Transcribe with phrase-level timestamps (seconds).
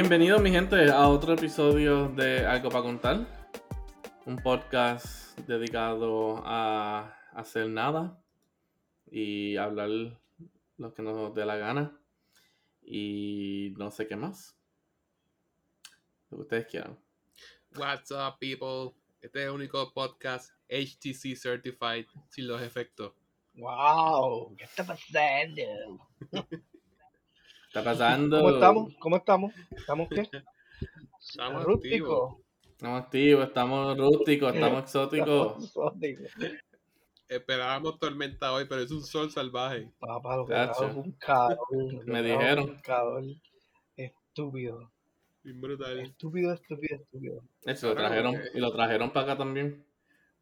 [0.00, 3.26] Bienvenidos mi gente a otro episodio de Algo para contar,
[4.24, 8.18] un podcast dedicado a hacer nada
[9.10, 9.90] y hablar
[10.78, 12.00] lo que nos dé la gana
[12.80, 14.56] y no sé qué más.
[16.30, 16.98] Lo que ustedes quieran.
[17.76, 18.98] What's up, people?
[19.20, 23.12] Este es el único podcast HTC certified sin los efectos.
[23.52, 24.56] ¡Wow!
[24.56, 26.08] ¿Qué está pasando?
[27.70, 28.38] ¿Está pasando?
[28.40, 28.94] ¿Cómo estamos?
[28.98, 29.52] ¿Cómo estamos?
[29.70, 30.28] ¿Estamos qué?
[31.20, 32.40] Estamos Rústico.
[32.64, 35.64] Estamos activos, estamos rústicos, estamos exóticos.
[35.64, 36.22] Exótico.
[37.28, 39.88] Esperábamos tormenta hoy, pero es un sol salvaje.
[40.00, 41.58] Papá, lo que es un calor.
[42.06, 42.70] Me dijeron.
[42.70, 43.22] Un calor
[43.96, 44.90] estúpido.
[45.44, 46.00] Bien brutal.
[46.00, 47.44] Estúpido, estúpido, estúpido.
[47.62, 49.84] Eso, lo trajeron, y lo trajeron para acá también.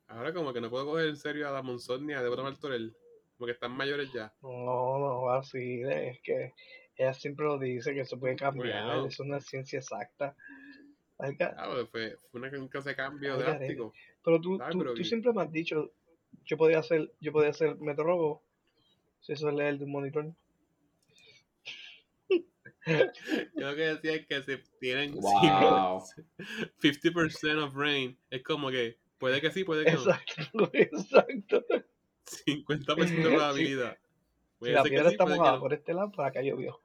[0.07, 2.97] Ahora como que no puedo coger en serio a la Monsonia de Broma Torel.
[3.37, 4.33] Porque están mayores ya.
[4.41, 6.55] No, no, así de- es que
[6.99, 8.85] ella siempre lo dice que eso puede cambiar.
[8.85, 9.37] Bueno.
[9.37, 10.37] Es ciencia exacta.
[11.39, 13.93] Que- Ah, pues fue, fue una, un clase de cambio Ay, drástico.
[14.25, 15.93] Pero tú, Ay, tú, pero tú siempre me has dicho,
[16.45, 18.43] yo podía hacer, yo podía hacer meteorólogo.
[19.21, 20.33] Si eso es leer de un monitor.
[22.87, 26.03] Yo lo que decía es que si tienen Wow.
[26.81, 29.99] 50% of rain, es como que puede que sí, puede que no.
[30.01, 31.65] Exacto, exacto.
[32.47, 33.99] 50% de probabilidad.
[34.61, 36.81] Si la piedra sí, está que mojada por este lado, por acá llovió.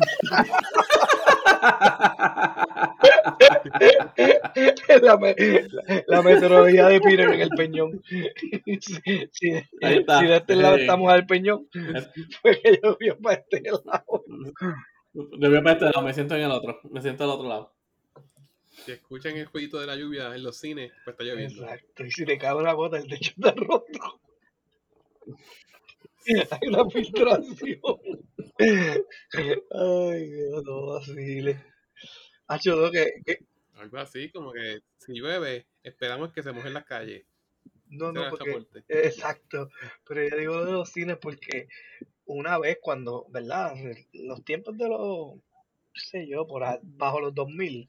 [5.02, 5.34] la, me-
[5.70, 8.02] la, la meteorología de Peter en el peñón.
[8.08, 8.28] si,
[9.32, 10.82] si, de este lado Sí.
[10.82, 11.68] está mojada el peñón,
[12.42, 14.24] fue que llovió para este lado.
[15.12, 17.72] Yo voy a este lado, me siento en el otro, me siento al otro lado.
[18.84, 21.62] Si escuchan el jueguito de la lluvia en los cines, pues está lloviendo.
[21.64, 22.04] Exacto.
[22.04, 24.20] Y si te cae una gota, el techo está roto.
[26.26, 27.80] Hay una filtración.
[28.58, 31.64] Ay, Dios, no vacile.
[32.46, 33.38] Hacho, no, que, que-
[33.74, 37.24] Algo así, como que si llueve, esperamos que se mojen las calles.
[37.88, 39.70] no, no, porque, exacto.
[40.06, 41.68] Pero yo digo de los cines porque
[42.26, 43.74] una vez cuando, ¿verdad?
[44.12, 45.34] Los tiempos de los,
[45.94, 47.88] qué sé yo, por bajo los 2000.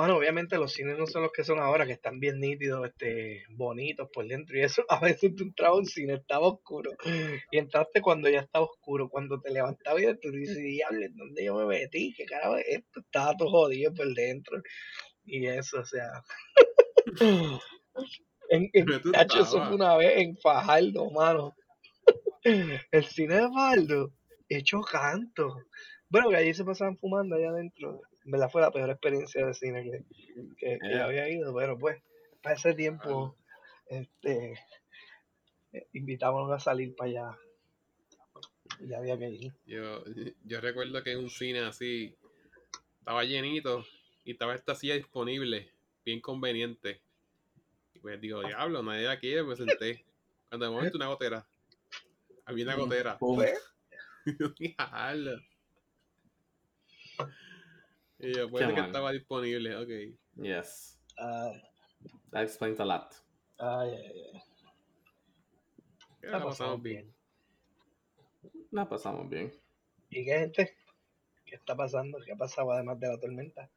[0.00, 3.44] Bueno, obviamente los cines no son los que son ahora, que están bien nítidos, este,
[3.50, 4.56] bonitos por dentro.
[4.56, 6.92] Y eso, a veces tú entrabas a un cine, estaba oscuro.
[7.50, 9.10] Y entraste cuando ya estaba oscuro.
[9.10, 12.14] Cuando te levantabas y tú dices, diablo, ¿en ¿dónde yo me metí?
[12.16, 13.00] ¿Qué carajo es esto?
[13.00, 14.62] Estaba todo jodido por dentro.
[15.26, 16.08] Y eso, o sea.
[18.48, 18.86] en, en,
[19.38, 21.54] eso fue una vez en Fajardo, mano.
[22.90, 24.14] El cine de Fajardo,
[24.48, 25.58] hecho canto.
[26.08, 28.00] Bueno, que allí se pasaban fumando allá adentro.
[28.24, 30.04] En verdad fue la peor experiencia de cine que,
[30.58, 32.02] que, que yo había ido, pero pues,
[32.42, 33.36] para ese tiempo,
[33.86, 34.54] este,
[35.72, 37.38] eh, invitábamos a salir para allá.
[38.78, 39.52] Y ya había que ir.
[39.66, 40.04] Yo,
[40.44, 42.16] yo recuerdo que en un cine así
[42.98, 43.84] estaba llenito
[44.24, 45.72] y estaba esta silla disponible,
[46.04, 47.02] bien conveniente.
[47.94, 50.04] Y pues digo, diablo, nadie la quiere, me senté.
[50.48, 51.46] Cuando de momento una gotera.
[52.44, 53.18] Había una gotera.
[58.20, 58.30] Pues.
[58.30, 59.88] Y yo, puede Qué ser que estaba disponible, ok.
[60.42, 61.62] Yes, ay,
[62.30, 63.14] that explains a lot.
[63.58, 64.42] ay, ay, ay.
[66.22, 67.14] La la pasamos bien.
[68.70, 69.52] La pasamos bien.
[70.10, 70.76] ¿Y qué gente?
[71.46, 72.18] ¿Qué está pasando?
[72.24, 73.70] ¿Qué ha pasado además de la tormenta?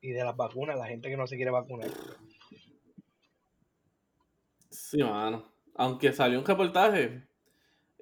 [0.00, 1.90] Y de las vacunas, la gente que no se quiere vacunar.
[4.70, 5.52] Sí, mano.
[5.76, 7.26] Aunque salió un reportaje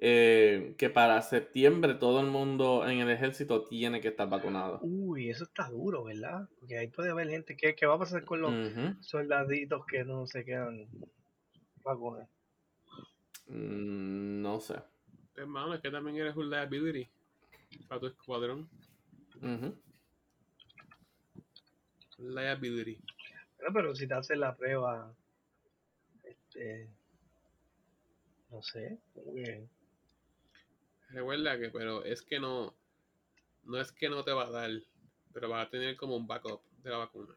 [0.05, 4.79] eh, que para septiembre todo el mundo en el ejército tiene que estar vacunado.
[4.81, 6.49] Uy, eso está duro, ¿verdad?
[6.59, 7.55] Porque ahí puede haber gente.
[7.55, 8.53] ¿Qué, qué va a pasar con los
[8.99, 10.89] soldaditos que no se quedan
[11.85, 12.27] vacunados?
[13.47, 14.75] Mm, no sé.
[15.35, 17.09] Hermano, es que también eres un liability
[17.87, 18.67] para tu escuadrón.
[19.37, 19.73] Ujú.
[22.17, 22.99] Liability.
[23.55, 25.15] Bueno, pero si te hacen la prueba,
[26.25, 26.89] este,
[28.51, 29.65] no sé, como que-
[31.13, 32.75] Recuerda que, pero es que no,
[33.63, 34.71] no es que no te va a dar,
[35.31, 37.35] pero vas a tener como un backup de la vacuna.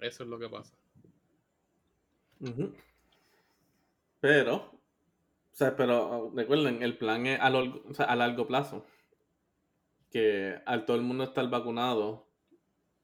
[0.00, 0.74] Eso es lo que pasa.
[4.20, 4.80] Pero, o
[5.52, 8.84] sea, pero recuerden, el plan es a, largo- o sea, a largo plazo.
[10.10, 12.26] Que al todo el mundo estar vacunado,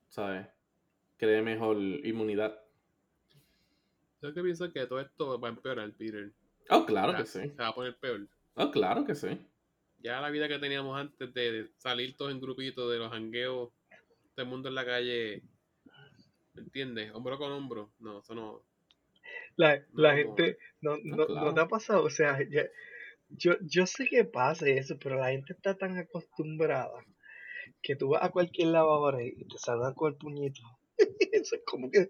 [0.08, 0.46] ¿sabes?
[1.18, 2.58] Cree mejor inmunidad.
[4.22, 6.32] Yo que pienso que todo esto va a empeorar, Peter.
[6.70, 7.40] Oh, claro que sí.
[7.40, 8.26] Se va a poner peor.
[8.56, 9.38] Oh, claro que sí.
[9.98, 13.70] Ya la vida que teníamos antes de salir todos en grupitos, de los jangueos,
[14.34, 15.42] todo el mundo en la calle,
[16.54, 17.12] ¿me entiendes?
[17.12, 17.92] Hombro con hombro.
[17.98, 18.62] No, eso no.
[19.56, 21.46] la, la No, gente, no, no, claro.
[21.46, 22.66] no te ha pasado, o sea, ya-
[23.30, 27.04] yo, yo sé que pasa eso, pero la gente está tan acostumbrada
[27.82, 30.62] que tú vas a cualquier lavadora y te saludan con el puñito.
[31.32, 32.06] Eso es como que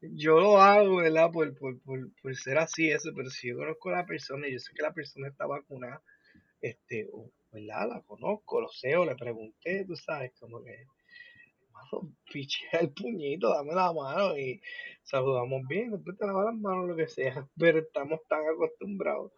[0.00, 1.30] yo lo hago, ¿verdad?
[1.32, 4.52] Por, por, por, por ser así, eso, pero si yo conozco a la persona y
[4.52, 6.02] yo sé que la persona está vacunada,
[6.60, 7.08] este,
[7.52, 7.88] ¿verdad?
[7.88, 10.86] La conozco, lo sé, o le pregunté, tú sabes, como que,
[11.72, 14.60] mano, pichea el puñito, dame la mano y
[15.02, 19.32] saludamos bien, después te lavas las manos, lo que sea, pero estamos tan acostumbrados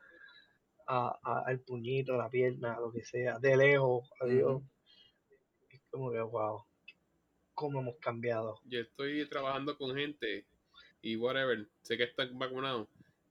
[0.89, 4.63] a, a- al puñito, a la pierna, lo que sea, de lejos, adiós.
[5.71, 6.65] Es como que, wow,
[7.57, 8.61] cómo hemos cambiado.
[8.67, 10.47] Yo estoy trabajando con gente
[11.03, 12.87] y whatever, sé que están vacunados.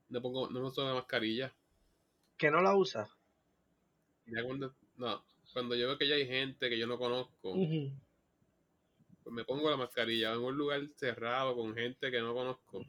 [0.09, 1.53] No pongo, no uso la mascarilla.
[2.37, 3.07] ¿Que no la usa?
[4.25, 5.23] Ya cuando, no,
[5.53, 7.53] cuando yo veo que ya hay gente que yo no conozco,
[9.23, 10.33] pues me pongo la mascarilla.
[10.33, 12.83] En un lugar cerrado con gente que no conozco,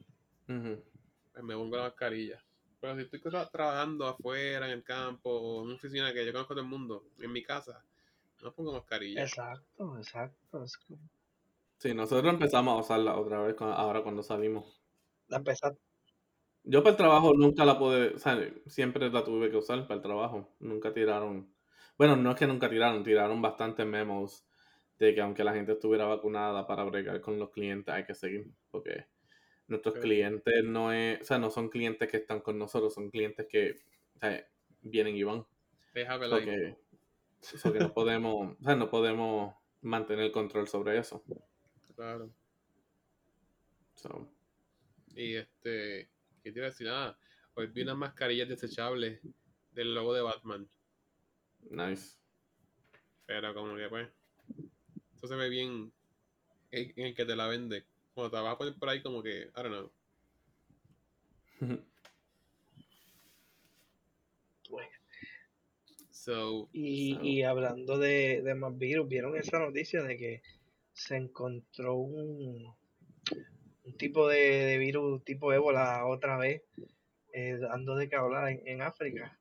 [1.33, 2.43] pues me pongo la mascarilla.
[2.81, 6.33] Pero si estoy tra- trabajando afuera, en el campo, o en una oficina que yo
[6.33, 7.83] conozco a todo el mundo, en mi casa,
[8.43, 9.23] no pongo mascarilla.
[9.23, 10.63] Exacto, exacto.
[10.65, 11.01] Es como-
[11.79, 14.83] Sí, nosotros empezamos a usarla otra vez ahora cuando salimos.
[15.29, 15.79] La empezaste.
[16.65, 19.97] Yo para el trabajo nunca la pude, o sea, siempre la tuve que usar para
[19.97, 20.49] el trabajo.
[20.59, 21.55] Nunca tiraron,
[21.97, 24.45] bueno, no es que nunca tiraron, tiraron bastantes memos
[24.99, 28.51] de que aunque la gente estuviera vacunada para bregar con los clientes hay que seguir,
[28.71, 29.07] porque
[29.69, 33.47] nuestros clientes no es, o sea, no son clientes que están con nosotros, son clientes
[33.49, 33.77] que
[34.17, 34.47] o sea,
[34.83, 35.47] vienen y van.
[35.95, 36.77] Deja So que,
[37.41, 41.23] so que no podemos, o sea, no podemos mantener control sobre eso.
[41.97, 42.31] Claro.
[43.95, 44.29] So,
[45.15, 46.11] Y este,
[46.43, 46.89] ¿qué te iba a decir?
[46.91, 47.19] Ah,
[47.55, 49.21] hoy vi unas mascarillas desechables
[49.73, 50.69] del logo de Batman.
[51.71, 52.19] nice.
[53.27, 54.09] Pero como que pues,
[55.17, 55.93] eso se ve bien
[56.71, 57.85] en el que te la vende.
[58.15, 59.93] Cuando te vas a poner por ahí como que, I don't know.
[64.71, 64.91] Bueno,
[66.11, 70.43] So, Y, So- y hablando de, de más virus, ¿vieron esa noticia de que
[70.97, 72.75] se encontró un,
[73.85, 76.63] un tipo de, de virus tipo ébola otra vez
[77.35, 79.39] eh, dando de que hablar en, en África?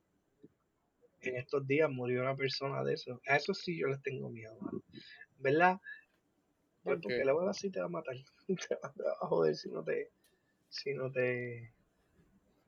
[1.22, 3.20] En estos días murió una persona de eso.
[3.26, 4.82] A eso sí yo les tengo miedo, mano.
[5.38, 5.80] ¿Verdad?
[6.82, 8.16] Pues ¿Por porque la ébola sí te va a matar.
[8.46, 10.10] Te va, a joder si no te...
[10.68, 11.72] Si no te...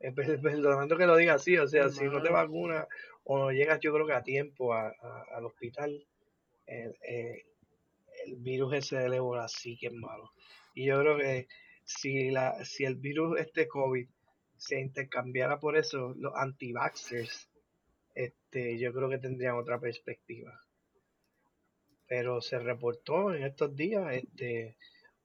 [0.01, 2.87] eh, per- Perdonando que lo diga así, o sea, si no te vacunas
[3.25, 6.05] o no llegas yo creo que a tiempo a- a- al hospital,
[6.67, 7.45] eh, eh,
[8.29, 10.33] el virus ese del ébola sí que es malo.
[10.75, 11.49] Y yo creo que
[11.85, 14.07] si, la, si el virus este COVID
[14.57, 17.49] se intercambiara por eso, los anti-vaxxers,
[18.15, 20.53] este, yo creo que tendrían otra perspectiva.
[22.07, 24.77] Pero se reportó en estos días este,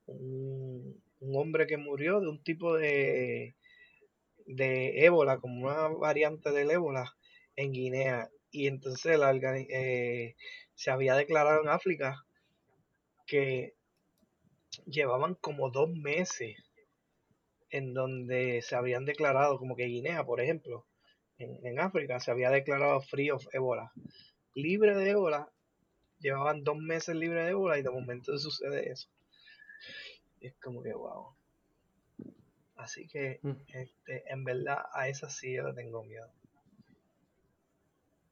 [0.06, 3.56] un, un hombre que murió de un tipo de,
[4.46, 7.16] de ébola, como una variante del ébola
[7.56, 8.30] en Guinea.
[8.52, 10.36] Y entonces la eh,
[10.76, 12.24] se había declarado en África
[13.26, 13.76] que
[14.86, 16.58] llevaban como dos meses
[17.70, 20.86] en donde se habían declarado, como que Guinea, por ejemplo,
[21.38, 23.92] en, en África se había declarado free of ébola,
[24.54, 25.52] libre de ébola,
[26.20, 29.10] llevaban dos meses libre de ébola y de momento sucede eso.
[30.40, 31.36] Es como que wow.
[32.76, 33.52] Así que, Mm.
[33.68, 36.30] este, en verdad, a esa sí yo le tengo miedo.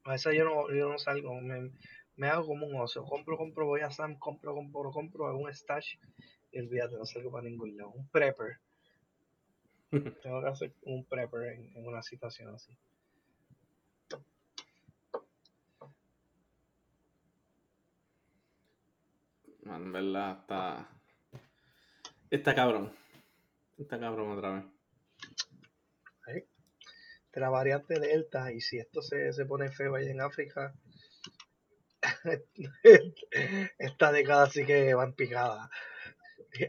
[0.04, 1.70] A esa yo no, yo no salgo, me,
[2.16, 3.04] me hago como un oso.
[3.04, 5.96] Compro, compro, voy a Sam, compro, compro, compro, hago un stash
[6.50, 7.90] y olvídate, no salgo para ningún lado.
[7.90, 8.58] Un prepper.
[10.22, 12.76] Tengo que hacer un prepper en, en una situación así.
[19.64, 20.88] Man, en verdad, está.
[22.30, 22.92] Está cabrón.
[23.78, 24.64] Está cabrón otra vez.
[27.32, 30.74] De la variante Delta, y si esto se, se pone feo ahí en África,
[33.78, 35.70] esta década sí que va en picada.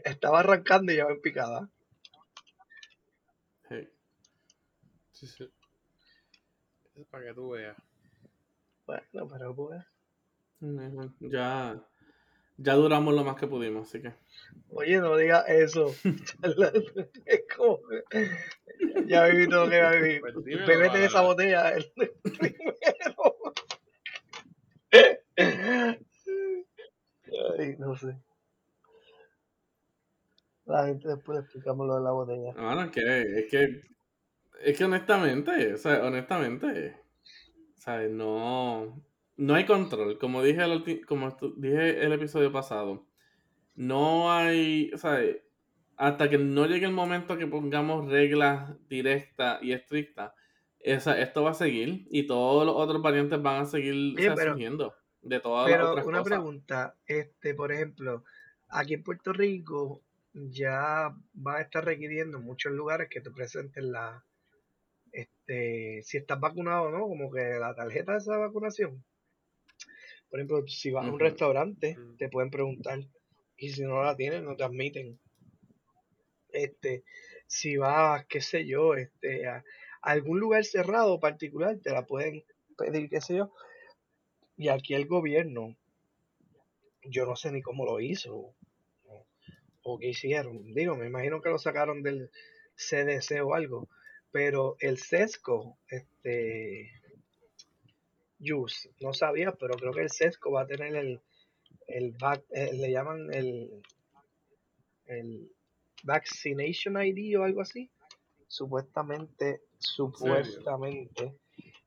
[0.04, 1.68] Estaba arrancando y ya va en picada.
[3.68, 3.88] Hey.
[5.12, 5.50] sí, sí.
[6.96, 7.76] Es para que tú veas.
[8.86, 9.84] Bueno, pero pues.
[11.20, 11.82] Ya.
[12.56, 14.12] Ya duramos lo más que pudimos, así que.
[14.70, 15.92] Oye, no digas eso.
[17.26, 17.80] es como.
[19.06, 20.22] Ya viví todo lo que va a vivir.
[20.22, 21.90] De esa botella el
[22.22, 23.13] primero.
[27.78, 28.16] No sé.
[30.66, 32.52] La gente después le explicamos lo de la botella.
[32.54, 33.82] Bueno, es que, es que,
[34.62, 36.96] es que honestamente, o sea, honestamente,
[37.76, 38.10] ¿sabes?
[38.10, 39.02] No,
[39.36, 40.18] no hay control.
[40.18, 43.06] Como dije el, como dije el episodio pasado,
[43.74, 45.42] no hay, ¿sabes?
[45.96, 50.32] Hasta que no llegue el momento que pongamos reglas directas y estrictas,
[50.80, 54.34] esa, esto va a seguir y todos los otros variantes van a seguir o sea,
[54.34, 54.94] pero- surgiendo
[55.24, 56.32] de todas las Pero otras una cosas.
[56.38, 58.24] pregunta, este, por ejemplo,
[58.68, 60.02] aquí en Puerto Rico
[60.32, 61.14] ya
[61.46, 64.24] va a estar requiriendo en muchos lugares que te presenten la,
[65.12, 69.04] este, si estás vacunado o no, como que la tarjeta de esa vacunación.
[70.30, 72.16] Por ejemplo, si vas a un restaurante, Mm.
[72.16, 72.98] te pueden preguntar,
[73.56, 75.20] y si no la tienen, no te admiten.
[76.48, 77.04] Este,
[77.46, 82.44] si vas, qué sé yo, este, a, a algún lugar cerrado particular, te la pueden
[82.76, 83.52] pedir, qué sé yo.
[84.56, 85.76] Y aquí el gobierno,
[87.04, 88.54] yo no sé ni cómo lo hizo
[89.04, 89.26] o,
[89.82, 90.72] o qué hicieron.
[90.74, 92.30] Digo, me imagino que lo sacaron del
[92.76, 93.88] CDC o algo,
[94.30, 96.90] pero el sesco, este,
[98.44, 101.20] Jus, no sabía, pero creo que el sesco va a tener el,
[101.86, 103.82] el, vac- eh, le llaman el,
[105.06, 105.50] el
[106.02, 107.90] Vaccination ID o algo así.
[108.46, 111.34] Supuestamente, supuestamente,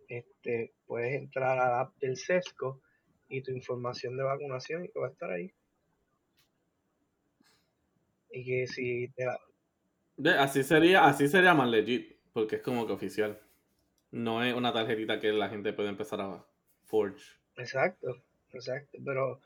[0.08, 2.82] este, puedes entrar a la app del sesco
[3.30, 5.54] y tu información de vacunación y que va a estar ahí.
[8.32, 9.40] Y que si te la,
[10.42, 13.40] Así sería, así sería más legit, porque es como que oficial.
[14.12, 16.46] No es una tarjetita que la gente puede empezar a
[16.86, 17.24] forge.
[17.58, 18.24] Exacto,
[18.54, 18.98] exacto.
[19.04, 19.42] Pero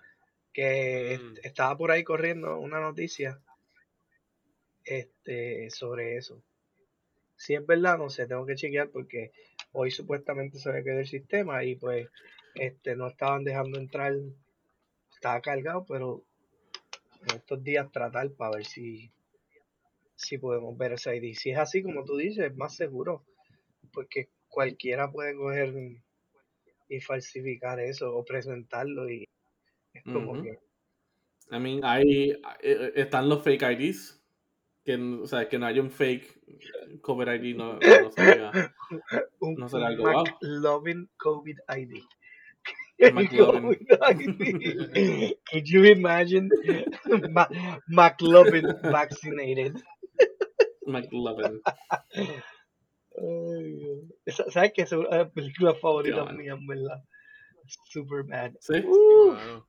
[0.53, 1.32] que Mm.
[1.38, 3.39] est- estaba por ahí corriendo una noticia
[4.86, 6.41] este sobre eso.
[7.41, 9.31] Si es verdad, no sé, tengo que chequear porque
[9.71, 12.07] hoy supuestamente se ve que del sistema y pues
[12.53, 14.13] este no estaban dejando entrar,
[15.12, 16.24] estaba cargado, pero
[17.27, 19.12] en estos días tratar para ver si
[20.13, 21.33] si podemos ver ese ID.
[21.33, 23.25] Si es así como tú dices, es más seguro,
[23.91, 25.74] porque cualquiera puede coger
[26.89, 29.27] y falsificar eso o presentarlo y
[29.95, 30.60] es como que
[31.50, 34.20] I mean, hay, eh, están los fake IDs.
[34.83, 36.41] Que, o sea, que no haya un fake
[37.01, 37.79] COVID ID no, no
[38.15, 38.51] sería.
[39.39, 40.23] un, No será algo wow.
[40.23, 42.03] McLovin COVID ID.
[43.13, 43.63] McLovin.
[43.63, 45.38] COVID ID.
[45.51, 46.50] Could you imagine
[47.29, 47.50] Ma-
[47.89, 49.75] McLovin vaccinated?
[50.88, 51.61] McLovin.
[54.50, 54.81] ¿Sabes qué?
[54.83, 57.03] Es una de las películas favoritas Qué mías, ¿verdad?
[57.85, 58.57] Superman.
[58.59, 58.83] Sí.
[58.85, 59.61] Uh,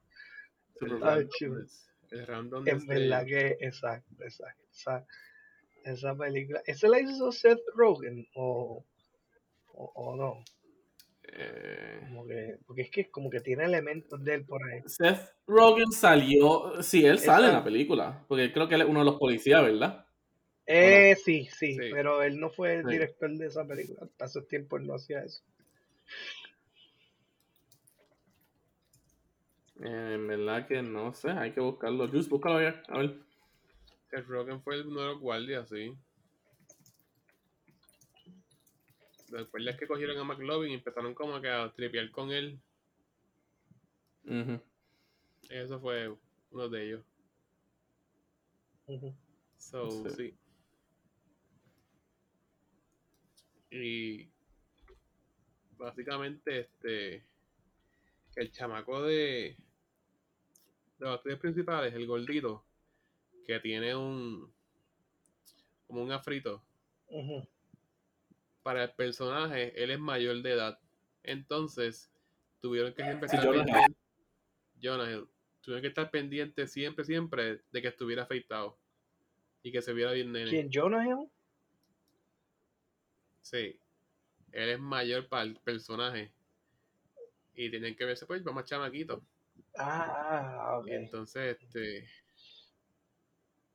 [2.12, 4.62] El random en verdad que, exacto, exacto.
[4.70, 5.06] Esa,
[5.84, 6.62] esa película.
[6.66, 8.28] ¿Esa la hizo Seth Rogen?
[8.34, 8.84] ¿O,
[9.72, 10.44] o, o no?
[11.34, 14.82] Eh, Como que, porque es que como que tiene elementos de él por ahí.
[14.86, 16.82] Seth Rogen salió.
[16.82, 18.24] Sí, él sale en la película.
[18.28, 20.04] Porque creo que él es uno de los policías, ¿verdad?
[20.66, 21.88] Eh, sí, sí, Sí.
[21.90, 22.90] pero él no fue el Sí.
[22.90, 24.06] director de esa película.
[24.18, 25.42] Hace tiempo él no hacía eso.
[29.84, 32.08] Eh, en verdad que no sé, hay que buscarlo.
[32.08, 32.82] Just búscalo ya.
[32.88, 33.18] A ver.
[34.12, 35.92] El Rogan fue uno de los guardias, sí.
[39.30, 42.60] Los guardias que cogieron a McLovin y empezaron como que a tripear con él.
[45.48, 46.14] Eso fue
[46.50, 47.04] uno de ellos.
[49.56, 50.34] So, Sí.
[53.70, 53.76] sí.
[53.76, 54.28] Y
[55.78, 57.24] básicamente este
[58.36, 59.56] el chamaco de
[61.02, 62.64] de los actores principales, el gordito,
[63.44, 64.52] que tiene un
[65.86, 66.62] como un afrito,
[68.62, 70.78] para el personaje, él es mayor de edad.
[71.22, 72.10] Entonces,
[72.60, 73.96] tuvieron que siempre Sí, estar Jonah pendientes.
[74.80, 75.28] Jonah Hill.
[75.60, 78.78] Tuvieron que estar pendientes siempre, siempre de que estuviera afeitado.
[79.62, 80.48] Y que se viera bien nene.
[80.48, 80.70] ¿Quién?
[80.72, 81.28] ¿Jonah Hill?
[83.42, 83.78] Sí.
[84.52, 86.32] Él es mayor para el personaje.
[87.54, 89.22] Y tienen que verse, pues, más chamaquito.
[89.76, 90.86] Ah, ah, ok.
[90.88, 92.06] Y entonces, este.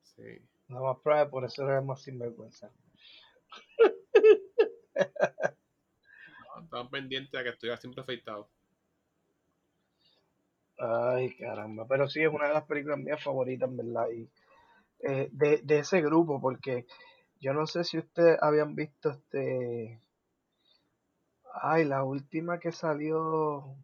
[0.02, 0.24] Sí.
[0.70, 2.72] No más prueba, por eso era más sinvergüenza.
[6.62, 8.50] Estaban pendientes a que estuviera siempre afeitado.
[10.80, 11.86] Ay, caramba.
[11.88, 14.08] Pero sí, es una de las películas mías favoritas, verdad.
[14.12, 14.30] Y,
[15.02, 16.86] eh, de, de ese grupo, porque
[17.42, 20.02] yo no sé si ustedes habían visto este.
[21.62, 23.76] Ay, la última que salió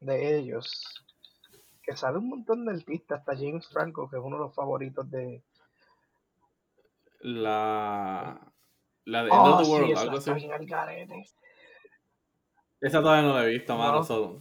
[0.00, 1.05] de ellos.
[1.86, 5.08] Que sale un montón de artistas, hasta James Franco, que es uno de los favoritos
[5.10, 5.40] de.
[7.20, 8.40] La.
[9.04, 10.30] La de End Oh, of the sí, World, esa algo así.
[12.80, 13.98] Esa todavía no la he visto, mano.
[13.98, 14.04] No.
[14.04, 14.40] so,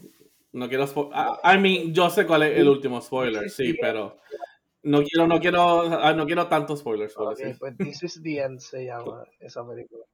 [0.53, 3.77] no quiero spo- I I mean, yo sé cuál es el último spoiler, sí, Sí.
[3.79, 4.17] pero
[4.83, 7.59] no quiero, no quiero, ah, no quiero tantos spoilers, por Ok, decir.
[7.59, 10.05] pues This is the End se llama esa película.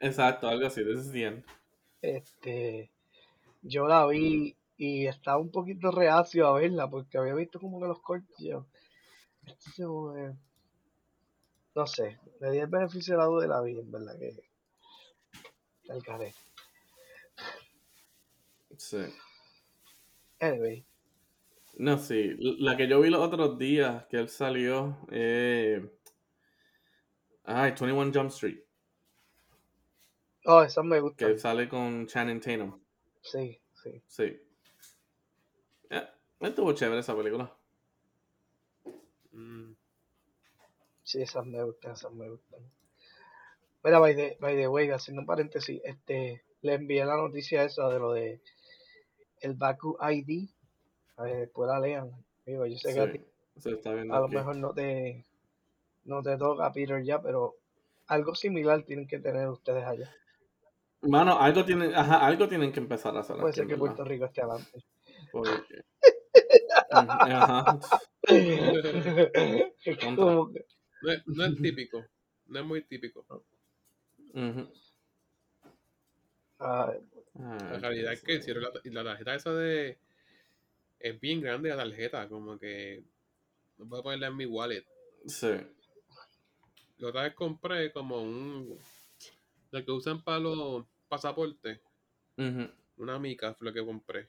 [0.00, 1.44] Exacto, algo así, this is the end.
[2.02, 2.90] Este,
[3.62, 7.86] yo la vi y estaba un poquito reacio a verla porque había visto como que
[7.86, 8.66] los cortes yo,
[9.46, 10.36] esto se ve-
[11.76, 14.28] no sé, le di el beneficio de la duda de la vida, en verdad que
[15.82, 16.34] Está el carrete.
[18.78, 18.98] Sí.
[20.40, 20.84] Anyway,
[21.78, 22.34] No, sí.
[22.38, 24.98] La que yo vi los otros días que él salió.
[25.10, 25.90] Eh...
[27.44, 28.60] Ay, 21 Jump Street.
[30.46, 31.26] oh, esa me Que gusta.
[31.26, 32.80] él sale con Channing Tatum.
[33.22, 34.02] Sí, sí.
[34.06, 34.40] Sí.
[36.48, 37.52] Estuvo chévere esa película.
[39.32, 39.72] Mm,
[41.02, 42.60] Sí, esas me gustan, esas me gustan.
[43.82, 47.88] Mira, by the, by the way, haciendo un paréntesis, este, le envié la noticia esa
[47.90, 48.40] de lo de
[49.40, 50.48] el Baku ID.
[51.16, 52.10] A ver, después la lean.
[52.46, 53.18] Digo, yo sé que a ti
[53.56, 53.60] Sí.
[53.60, 55.24] Se está viendo a lo mejor no te,
[56.04, 57.54] no te toca, Peter, ya, pero
[58.08, 60.12] algo similar tienen que tener ustedes allá.
[61.02, 63.94] Mano, algo tienen, ajá, algo tienen que empezar a hacer Puede aquí, ser que ¿verdad?
[63.94, 64.84] Puerto Rico esté adelante.
[65.30, 65.84] Porque-
[66.94, 67.78] ajá.
[71.02, 72.04] No, es, no es típico.
[72.46, 73.26] No es muy típico.
[76.58, 76.92] Ah,
[77.34, 79.98] La realidad es que hicieron la, la tarjeta esa de.
[80.98, 83.04] Es bien grande la tarjeta, como que.
[83.76, 84.84] No puedo ponerla en mi wallet.
[85.26, 85.52] Sí.
[86.98, 88.78] La otra vez compré como un.
[89.70, 91.80] Lo que usan para los pasaportes.
[92.36, 92.70] Ujú.
[92.96, 94.28] Una mica fue lo que compré.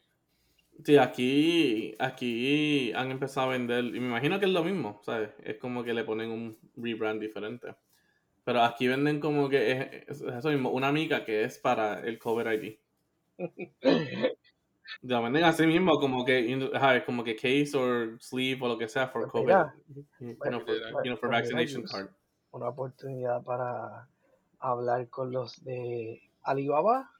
[0.84, 5.32] Sí, aquí, aquí han empezado a vender, y me imagino que es lo mismo, ¿sabes?
[5.44, 7.76] Es como que le ponen un rebrand diferente.
[8.44, 12.20] Pero aquí venden como que es, es eso mismo, una mica que es para el
[12.20, 12.78] cover ID.
[15.02, 18.88] Ya venden así mismo, como que, ajá, como que case or sleeve o lo que
[18.88, 19.62] sea for Pues COVID.
[20.20, 22.10] You know, for, you know, for Pues mira, vaccination card.
[22.52, 24.08] una oportunidad para
[24.60, 27.12] hablar con los de Alibaba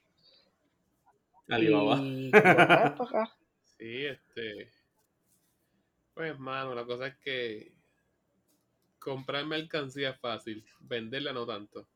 [1.48, 1.96] Alibaba.
[1.96, 2.30] y
[2.70, 3.35] traes para acá.
[3.78, 4.70] Sí, este.
[6.14, 7.72] Pues, mano, la cosa es que.
[8.98, 11.86] Comprar mercancía es fácil, venderla no tanto.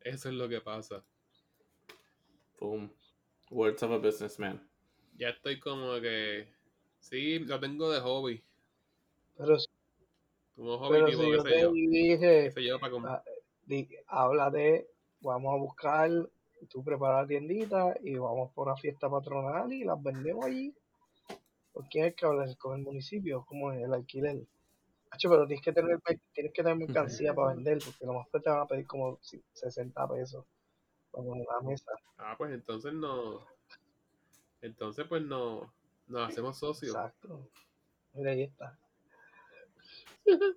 [0.00, 1.02] Eso es lo que pasa.
[2.60, 2.92] Boom.
[3.50, 4.68] Words of a businessman.
[5.16, 6.46] Ya estoy como que.
[7.00, 8.44] Sí, lo tengo de hobby.
[9.36, 9.68] Pero, si-
[10.54, 11.72] Como hobby pero tipo, si yo te yo.
[11.72, 13.14] dije, qué sé yo, para comprar.
[13.16, 13.24] ah,
[13.66, 14.88] di- habla de,
[15.20, 16.10] vamos a buscar,
[16.66, 20.74] tú preparas la tiendita y vamos por una fiesta patronal y las vendemos allí.
[21.72, 22.54] ¿Por quién es que habla?
[22.56, 23.44] ¿Con el municipio?
[23.46, 24.42] como es el alquiler?
[25.10, 25.98] Hacho, pero tienes que tener
[26.32, 29.18] tienes que tener mercancía para vender porque lo más que te van a pedir como
[29.20, 30.44] si- 60 pesos
[31.10, 31.92] para poner la mesa.
[32.18, 33.40] Ah, pues entonces no.
[34.62, 35.72] Entonces, pues no.
[36.06, 36.94] Nos hacemos socios.
[36.94, 37.48] Exacto.
[38.14, 38.78] Mira, ahí está.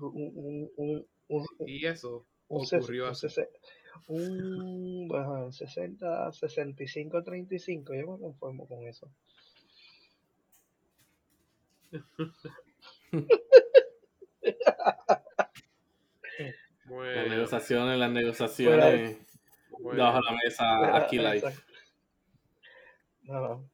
[0.00, 3.28] Un, un, un, Y eso ocurrió así.
[4.08, 9.08] Un, bueno, 60, 65, 35, yo me conformo con eso.
[11.90, 12.02] Las
[16.84, 19.16] Bueno, negociaciones, las negociaciones
[19.70, 21.52] bueno, debajo de la mesa, aquí live.
[23.22, 23.70] No.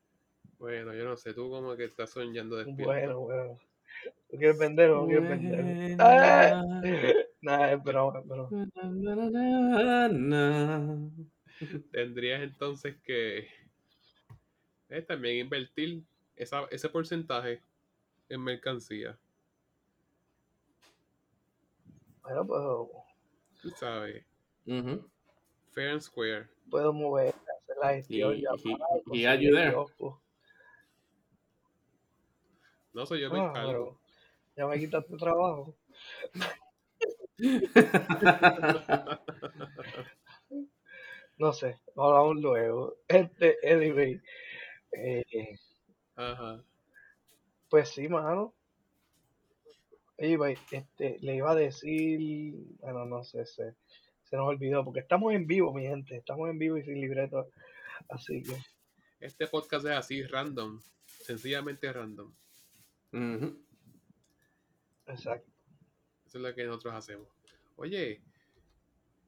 [0.59, 2.85] bueno, yo no sé, tú como que estás soñando despierto.
[2.85, 3.59] Bueno, bueno.
[4.31, 5.97] ¿Tú quieres vender o no quieres vender?
[5.99, 6.63] ¡Ah!
[7.41, 8.51] Nada, es broma, es broma.
[11.93, 13.49] Tendrías entonces que
[14.89, 16.05] eh, también invertir
[16.37, 17.63] esa, ese porcentaje
[18.29, 19.19] en mercancía.
[22.23, 22.61] Bueno, pues
[23.63, 24.25] Tú sabes,
[24.67, 25.09] Ujú.
[25.73, 26.49] fair and square.
[26.71, 28.35] puedo mover, hacer la gestión,
[29.13, 29.73] he had conseguir you there.
[29.73, 30.21] kiosco.
[32.93, 33.99] No soy yo me Ah, encargo.
[34.57, 35.75] ya me quitaste trabajo.
[41.39, 42.97] No sé, hablamos luego.
[43.07, 44.21] Este, anyway,
[44.93, 45.57] eh,
[46.17, 46.63] Ajá.
[47.69, 48.55] pues sí, mano.
[50.17, 53.77] Pues, este, le iba a decir, bueno, no sé, se,
[54.25, 57.49] se nos olvidó, porque estamos en vivo, mi gente, estamos en vivo y sin libreto,
[58.09, 58.57] así que,
[59.21, 60.81] Este podcast es así, random.
[61.21, 62.35] Sencillamente random.
[63.13, 63.65] Ujú.
[65.07, 65.58] exacto.
[66.29, 67.27] Eso es lo que nosotros hacemos.
[67.77, 68.21] Oye,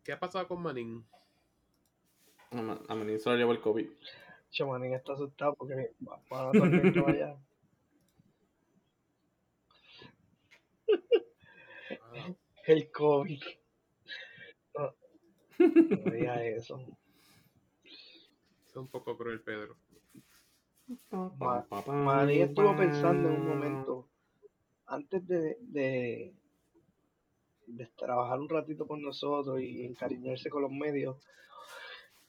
[0.04, 1.02] ¿qué ha pasado con Manin?
[2.50, 3.88] A Ma- a Manín se lo llevó el COVID.
[4.50, 6.50] Chamanín está asustado porque va a
[7.08, 7.36] allá.
[12.02, 12.32] Ah,
[12.66, 13.40] El COVID.
[14.76, 14.94] No,
[15.58, 16.84] no diga eso.
[17.82, 19.76] es un poco cruel, Pedro.
[21.10, 24.08] Ma- María estuvo pensando en un momento,
[24.86, 26.34] antes de, de,
[27.76, 31.16] de trabajar un ratito con nosotros y encariñarse con los medios,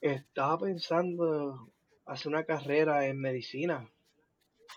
[0.00, 1.72] estaba pensando
[2.06, 3.88] hacer una carrera en medicina,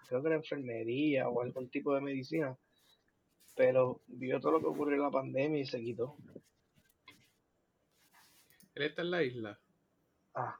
[0.07, 2.57] creo que era enfermería o algún tipo de medicina,
[3.55, 6.17] pero vio todo lo que ocurrió en la pandemia y se quitó.
[8.75, 9.59] Él está en la isla.
[10.33, 10.59] Ah,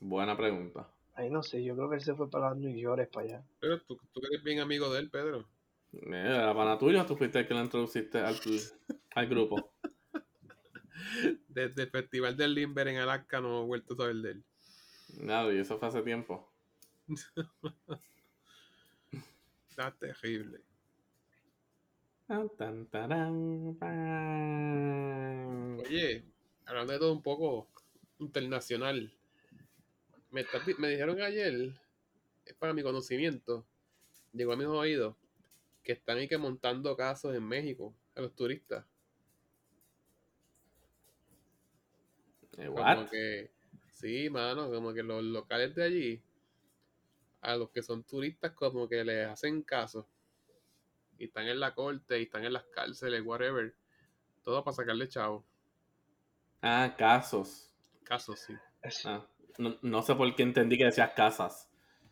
[0.00, 0.88] Buena pregunta.
[1.14, 3.44] ahí no sé, yo creo que él se fue para New York, para allá.
[3.60, 5.44] Pero tú, tú que eres bien amigo de él, Pedro.
[5.92, 8.36] ¿Era pana tuyo tú fuiste el que lo introduciste al,
[9.14, 9.72] al grupo?
[11.48, 14.44] Desde el Festival del Limber en Alaska no he vuelto a saber de él.
[15.20, 16.52] Nada, y eso fue hace tiempo.
[19.70, 20.60] Está terrible.
[25.78, 26.24] Oye,
[26.66, 27.68] hablando de todo un poco
[28.18, 29.10] internacional.
[30.30, 30.44] Me,
[30.78, 31.72] me dijeron ayer,
[32.44, 33.64] es para mi conocimiento,
[34.34, 35.16] llegó a mis oídos,
[35.88, 38.84] que están ahí que montando casos en México a los turistas.
[42.58, 43.50] Eh, Como que,
[43.94, 46.22] sí, mano, como que los locales de allí,
[47.40, 50.06] a los que son turistas, como que les hacen caso.
[51.16, 53.74] Y están en la corte, y están en las cárceles, whatever.
[54.42, 55.42] Todo para sacarle chavo.
[56.60, 57.72] Ah, casos.
[58.04, 58.54] Casos, sí.
[59.06, 61.67] Ah, no, no sé por qué entendí que decías casas.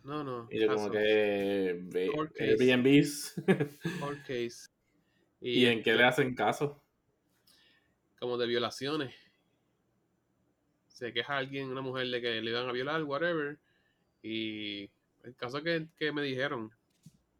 [0.06, 0.46] No, no.
[0.52, 1.84] Y yo como que...
[2.38, 3.42] Airbnbs.
[3.98, 4.70] Court case.
[5.40, 6.80] ¿Y en qué le hacen caso?
[8.20, 9.12] Como de violaciones.
[10.86, 13.58] Se queja alguien, una mujer, de que le iban a violar, whatever.
[14.22, 14.88] Y
[15.24, 16.70] el caso que, que me dijeron,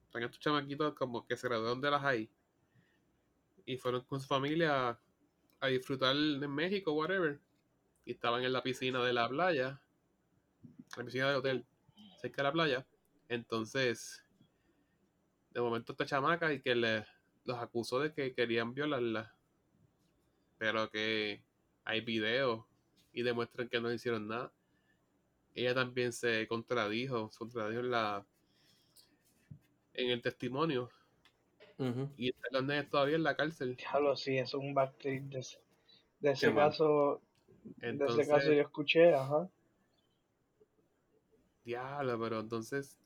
[0.05, 2.29] están estos chamaquitos como que se graduaron de las high.
[3.65, 4.99] Y fueron con su familia
[5.61, 7.39] a disfrutar en México, whatever.
[8.05, 9.81] Y estaban en la piscina de la playa.
[10.97, 11.67] La piscina del hotel,
[12.17, 12.87] cerca de la playa.
[13.29, 14.23] Entonces,
[15.51, 17.05] de momento esta chamaca y que le,
[17.45, 19.35] los acusó de que querían violarla.
[20.59, 21.43] Pero que
[21.85, 22.65] hay videos
[23.13, 24.53] y demuestran que no hicieron nada.
[25.55, 28.27] Ella también se contradijo, se contradijo en la
[29.95, 30.91] en el testimonio
[32.17, 33.77] y está los nenes todavía en la cárcel.
[33.77, 35.59] Diablo, sí, es un backtrip de ese,
[36.21, 37.21] de ese caso.
[37.63, 39.49] de Entonces, ese caso yo escuché, ajá.
[41.67, 42.97] Diablo, pero entonces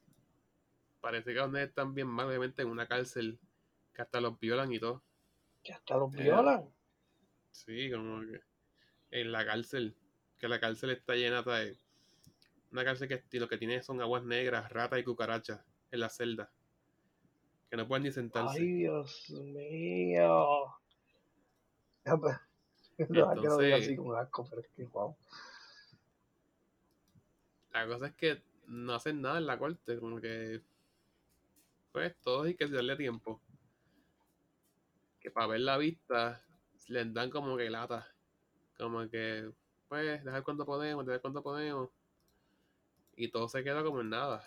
[1.01, 3.41] parece que los nenes están bien mal, obviamente en una cárcel
[3.93, 5.03] que hasta los violan y todo.
[5.65, 6.71] Que hasta los Eh, violan.
[7.51, 8.41] Sí, como que
[9.11, 9.97] en la cárcel,
[10.39, 11.77] que la cárcel está llena de
[12.71, 16.51] una cárcel que lo que tiene son aguas negras, ratas y cucarachas en la celda.
[17.69, 18.59] Que no pueden ni sentarse.
[18.61, 20.75] Ay, Dios mío.
[22.05, 22.37] Pues,
[23.11, 25.17] no, Entonces- así con asco, pero es que, wow.
[27.73, 30.63] La cosa es que no hacen nada en la corte, como que
[31.93, 33.41] pues todos hay que darle tiempo.
[35.21, 36.41] Que para ver la vista
[36.87, 38.07] les dan como que lata.
[38.79, 39.51] Como que,
[39.89, 41.91] pues, dejar cuando podemos, dejar cuando podemos.
[43.17, 44.43] Y todo se queda como en nada.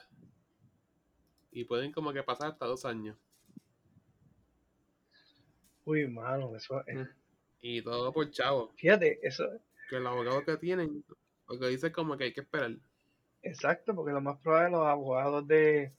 [1.52, 3.16] Y pueden como que pasar hasta dos años.
[5.86, 7.10] Uy, mano, eso es- Mm.
[7.62, 8.72] Y todo por chavo.
[8.76, 9.46] Fíjate, eso,
[9.90, 11.04] Que el abogado que tienen,
[11.48, 12.78] lo que dice como que hay que esperar.
[13.44, 15.94] Exacto, porque lo más probable los abogados de,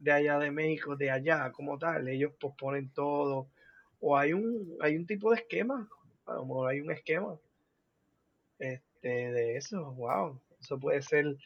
[0.00, 3.48] de allá de México, de allá como tal, ellos posponen todo.
[4.00, 5.88] O hay un, hay un tipo de esquema,
[6.26, 7.38] a lo mejor hay un esquema
[8.58, 10.40] este, de eso, wow.
[10.60, 11.36] Eso puede ser,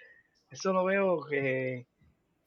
[0.50, 1.86] eso lo veo que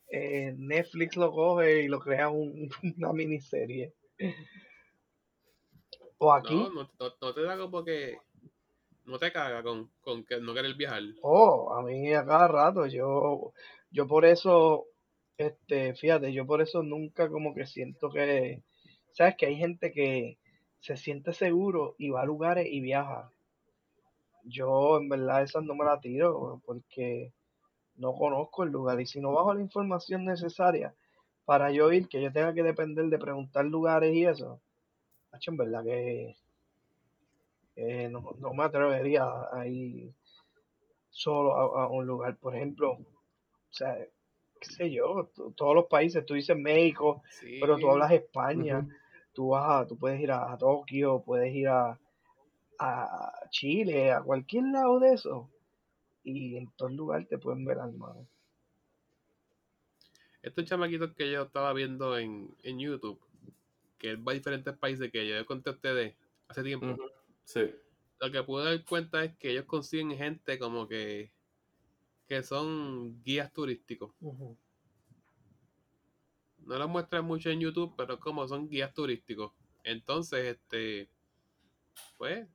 [0.10, 3.94] eh, Netflix lo coge y lo crea un- una miniserie.
[6.18, 8.18] O aquí, No, no, no- no te da como que.
[9.06, 11.04] No te caga con, con que no querer viajar.
[11.22, 13.54] Oh, a mí a cada rato, yo,
[13.92, 14.86] yo por eso,
[15.38, 18.64] este, fíjate, yo por eso nunca como que siento que,
[19.12, 20.38] sabes que hay gente que
[20.80, 23.30] se siente seguro y va a lugares y viaja.
[24.44, 27.34] Yo en verdad esas no me la tiro porque
[27.96, 30.94] no conozco el lugar y si no bajo la información necesaria
[31.46, 34.62] para yo ir, que yo tenga que depender de preguntar lugares y eso,
[35.48, 36.36] en verdad que
[37.76, 40.14] eh, no, no me atrevería a ir
[41.10, 43.06] solo a, a un lugar, por ejemplo, o
[43.72, 43.98] sea,
[44.62, 47.60] qué sé yo, to- todos los países, tú dices México, Sí.
[47.60, 48.92] pero tú hablas España, Ujú.
[49.34, 52.00] tú vas a, tú puedes ir a, a Tokio, puedes ir a,
[52.80, 55.50] a Chile, a cualquier lado de eso,
[56.24, 58.28] y en todo lugar te pueden ver, hermano.
[60.42, 63.20] Estos chamaquitos que yo estaba viendo en, en YouTube,
[63.98, 66.16] que él va a diferentes países que yo conté a ustedes
[66.48, 66.88] hace tiempo.
[67.46, 67.74] Sí.
[68.20, 71.32] lo que pude dar cuenta es que ellos consiguen gente como que
[72.28, 74.12] que son guías turísticos.
[74.20, 74.58] No
[76.80, 79.52] los muestran mucho en YouTube, pero como son guías turísticos.
[79.84, 81.08] Entonces, este,
[82.18, 82.48] pues,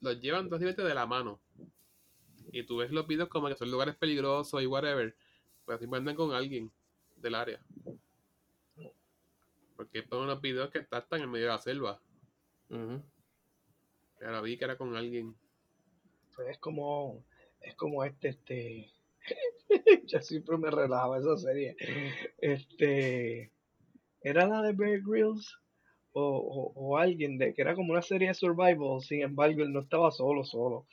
[0.00, 1.40] los llevan básicamente de la mano.
[2.52, 5.16] Y tú ves los videos como que son lugares peligrosos y whatever.
[5.64, 6.70] Pues así andan con alguien
[7.16, 7.64] del área.
[9.74, 12.02] Porque ponen unos videos que están en medio de la selva.
[12.68, 13.02] Ujú.
[14.22, 15.34] Pero vi que era con alguien.
[16.36, 17.24] Pues es como,
[17.60, 18.92] es como este, este,
[20.06, 21.76] yo siempre me relajaba esa serie.
[22.38, 23.50] Este,
[24.22, 25.58] era la de Bear Grylls
[26.12, 29.72] o, o, o alguien de que era como una serie de survival, sin embargo él
[29.72, 30.86] no estaba solo, solo.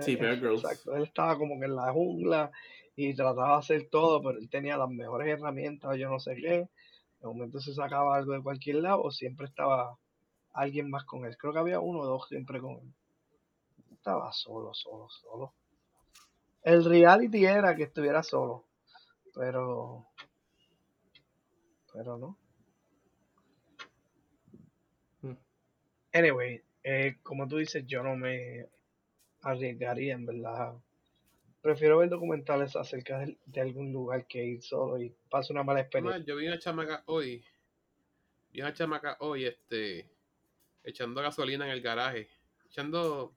[0.00, 0.64] Sí, Bear Grylls.
[0.64, 2.50] Exacto, él estaba como que en la jungla
[2.96, 6.68] y trataba de hacer todo, pero él tenía las mejores herramientas, yo no sé qué.
[7.20, 9.96] De momento se sacaba algo de cualquier lado o siempre estaba
[10.58, 11.36] alguien más con él.
[11.36, 12.92] Creo que había uno o dos siempre con él.
[13.92, 15.54] Estaba solo, solo, solo.
[16.62, 18.64] El reality era que estuviera solo,
[19.34, 20.06] pero
[21.92, 22.38] pero no.
[25.22, 25.36] Mm.
[26.12, 28.68] Anyway, eh, como tú dices, yo no me
[29.42, 30.74] arriesgaría, en verdad.
[31.62, 35.80] Prefiero ver documentales acerca de, de algún lugar que ir solo y paso una mala
[35.80, 36.24] experiencia.
[36.24, 37.44] Yo vi una chamaca hoy.
[38.52, 40.17] Vi una chamaca hoy, este.
[40.88, 42.28] Echando gasolina en el garaje.
[42.66, 43.34] Echando.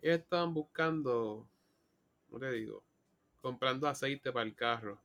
[0.00, 1.48] Ellos estaban buscando.
[2.28, 2.84] ¿Cómo te digo?
[3.40, 5.00] Comprando aceite para el carro.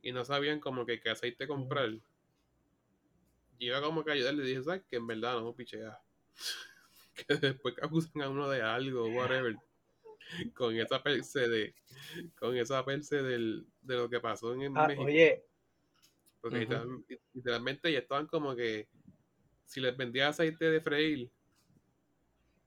[0.00, 1.90] Y no sabían como que qué aceite comprar.
[3.58, 4.82] Y iba como que a ayudarle y dije, ¿sabes?
[4.88, 6.00] Que en verdad no pichea.
[7.26, 9.54] que después que acusan a uno de algo, whatever.
[10.54, 11.74] Con esa perse de.
[12.38, 15.04] Con esa perse del, de lo que pasó en Ah, México.
[15.04, 15.44] oye,
[16.40, 18.88] Porque literal- literalmente ya estaban como que
[19.68, 21.30] si les vendía aceite de freír,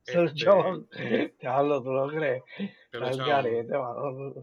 [0.04, 0.88] se lo este, echaban.
[1.40, 2.44] Diablo, tú lo crees.
[2.92, 4.34] te Al garete, mano.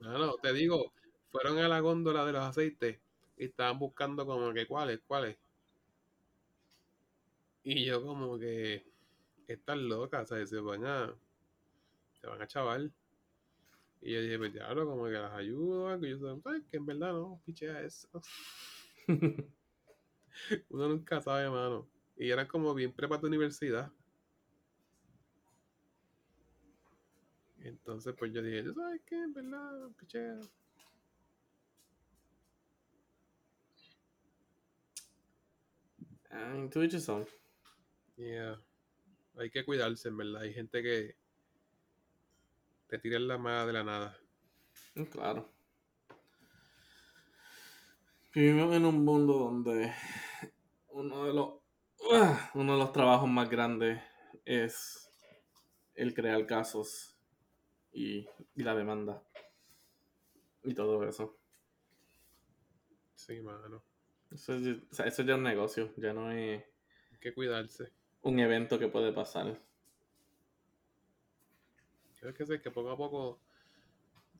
[0.00, 0.92] No, no, te digo,
[1.30, 2.98] fueron a la góndola de los aceites
[3.36, 5.36] y estaban buscando como que cuáles, cuáles.
[7.62, 8.84] Y yo como que
[9.46, 10.50] están locas, ¿sabes?
[10.50, 11.14] Se van a,
[12.20, 12.92] se van a chaval.
[14.00, 16.04] Y yo dije, pues diablo, como que las ayudo, o algo.
[16.06, 16.62] y yo, ¿sabes?
[16.70, 18.08] Que en verdad no, pichea eso.
[20.68, 21.88] Uno nunca sabe, mano.
[22.18, 23.92] Y eran como bien prepa de universidad.
[27.60, 29.14] Entonces, pues yo dije, ¿tú sabes qué?
[29.14, 30.40] En verdad, pichea.
[36.30, 37.26] Ah, to each his own.
[38.16, 38.56] Yeah.
[39.38, 40.42] Hay que cuidarse, en verdad.
[40.42, 41.16] Hay gente que
[42.88, 44.18] te tira la mala de la nada.
[44.94, 45.48] Mm, Claro.
[48.34, 49.92] Vivimos en un mundo donde
[50.90, 51.67] uno de los
[52.54, 54.00] uno de los trabajos más grandes
[54.44, 55.10] es
[55.94, 57.18] el crear casos
[57.92, 59.22] y, y la demanda
[60.62, 61.36] y todo eso.
[63.14, 63.82] Sí, mano.
[64.30, 66.64] Eso, es- o sea, eso ya es un negocio, ya no es
[67.12, 67.92] Hay que cuidarse.
[68.22, 69.60] un evento que puede pasar.
[72.20, 73.40] Yo que sé que poco a poco,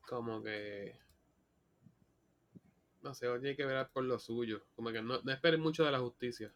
[0.09, 0.99] como que.
[3.03, 4.63] No sé, uno tiene que ver por lo suyo.
[4.77, 6.55] Como que no, no esperen mucho de la justicia.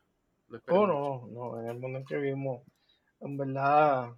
[0.68, 2.62] Oh, no, no, en el mundo en que vivimos,
[3.20, 4.12] en verdad,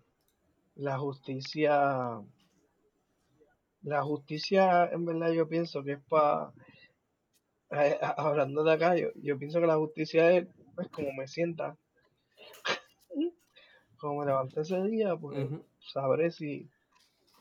[0.76, 2.20] la justicia,
[3.82, 6.52] la justicia, en verdad, yo pienso que es para,
[8.16, 11.76] hablando de acá, yo, yo pienso que la justicia es, pues, como me sienta,
[13.98, 15.64] como me levanté ese día, pues, Ujú.
[15.92, 16.68] sabré si,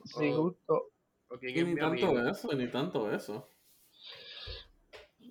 [0.05, 0.43] si Oh.
[0.43, 0.89] justo,
[1.29, 2.29] ¿O quién Y es ni tanto amigo?
[2.29, 3.47] eso, ni tanto eso.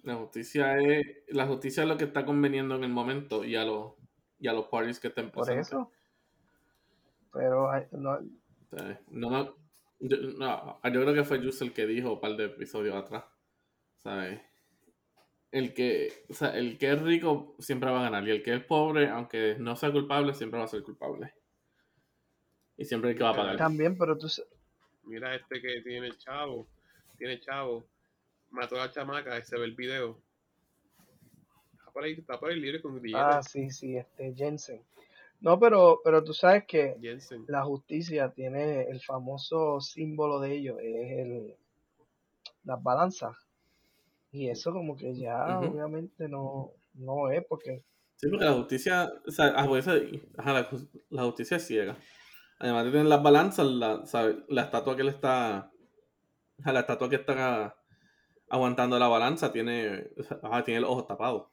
[0.02, 3.64] La justicia es la justicia es lo que está conveniendo en el momento y a
[3.64, 3.94] los
[4.38, 5.68] y a los parties que estén por presentes.
[5.68, 5.90] eso,
[7.32, 8.18] pero hay- no,
[9.10, 9.52] no, me-
[10.00, 13.24] yo, no, yo creo que fue Juice el que dijo un par de episodios atrás.
[14.02, 14.40] ¿Sabes?
[15.52, 18.26] El que, o sea, el que es rico siempre va a ganar.
[18.26, 21.32] Y el que es pobre, aunque no sea culpable, siempre va a ser culpable.
[22.76, 23.56] Y siempre el que va a pagar.
[23.58, 24.26] también, pero tú,
[25.04, 26.66] Mira este que tiene el chavo.
[27.18, 27.86] Tiene chavo.
[28.52, 30.18] Mató a la chamaca y se ve el video.
[31.78, 33.26] Está por ahí, está por ahí libre con billetes.
[33.26, 34.82] ah, sí, sí, este, Jensen.
[35.40, 37.44] No, pero, pero tú sabes que Jensen.
[37.48, 41.54] la justicia tiene el famoso símbolo de ellos, es el,
[42.64, 43.36] las balanzas.
[44.30, 47.82] Y eso como que ya obviamente no, no es porque
[48.16, 51.96] Sí, porque la justicia, o sea, a veces, ajá, la, ju- la justicia es ciega.
[52.60, 54.04] Además de tener las balanzas, la,
[54.48, 55.72] la estatua que le está,
[56.64, 57.76] la estatua que está
[58.52, 60.10] aguantando la balanza tiene,
[60.42, 61.48] ajá, tiene los ojos tapados.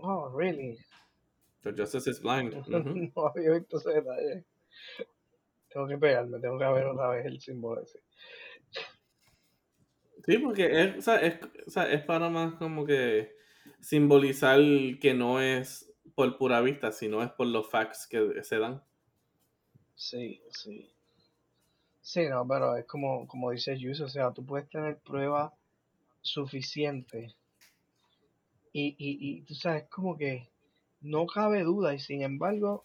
[0.00, 0.76] oh, really?
[1.62, 2.54] The justice is blind.
[3.14, 4.44] No había visto ese detalle.
[5.68, 8.00] Tengo que pegarme, tengo que ver otra vez el símbolo ese.
[10.26, 13.32] Sí, porque es, o sea, es, o sea, es para más como que
[13.80, 14.58] simbolizar
[15.00, 18.82] que no es por pura vista, sino es por los facts que se dan.
[19.94, 20.92] Sí, sí.
[22.12, 25.52] Sí, no, pero es como, como dice Yus, o sea, tú puedes tener pruebas
[26.22, 27.36] suficientes.
[28.72, 30.48] Y, y, y tú sabes, como que
[31.02, 32.84] no cabe duda y sin embargo,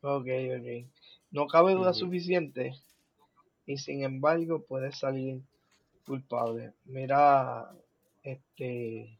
[0.00, 0.26] ok,
[0.58, 0.88] ok,
[1.30, 2.72] no cabe duda suficiente
[3.66, 5.42] y sin embargo puede salir
[6.06, 6.72] culpable.
[6.86, 7.70] Mira,
[8.22, 9.18] este,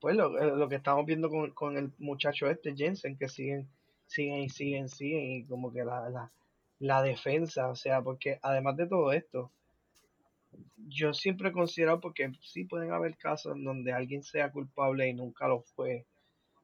[0.00, 3.68] pues lo, eh, lo que estamos viendo con, con el muchacho este, Jensen, que siguen,
[4.06, 6.32] siguen y siguen, siguen y como que la, la,
[6.78, 9.50] la defensa, o sea, porque además de todo esto,
[10.76, 15.14] yo siempre he considerado, porque sí pueden haber casos en donde alguien sea culpable y
[15.14, 16.06] nunca lo fue,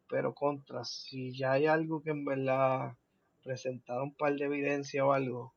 [0.08, 2.94] pero contra, si ya hay algo que en verdad
[3.42, 5.52] presentaron un par de evidencia o algo,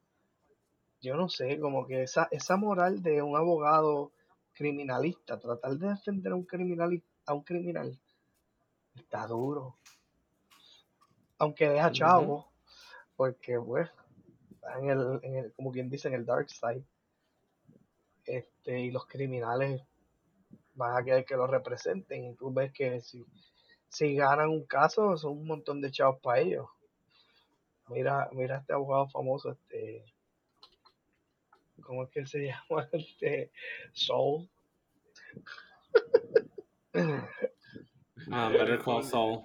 [1.02, 4.12] yo no sé, como que esa, esa moral de un abogado
[4.54, 8.00] criminalista, tratar de defender a un criminal, a un criminal,
[8.96, 9.76] está duro.
[11.38, 12.50] Aunque deja chavo,
[13.16, 13.90] porque pues,
[14.52, 16.84] está en el, en el, como quien dice, en el dark side,
[18.26, 19.82] este, y los criminales
[20.74, 23.26] van a querer que los representen, y tú ves que si,
[23.90, 26.68] si ganan un caso, son un montón de chavos para ellos.
[27.88, 30.04] Mira, mira este abogado famoso, este,
[31.82, 32.90] ¿cómo es que él se llama?
[32.92, 33.52] Este,
[33.94, 34.50] Soul.
[38.32, 39.44] Ah, Better Call Saul.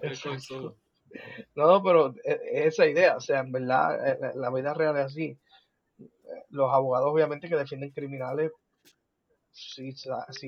[1.54, 5.38] No, pero e- esa idea, o sea, en verdad, eh, la- vida real es así.
[5.98, 8.52] Eh, Los abogados, obviamente, que defienden criminales,
[9.52, 9.92] si,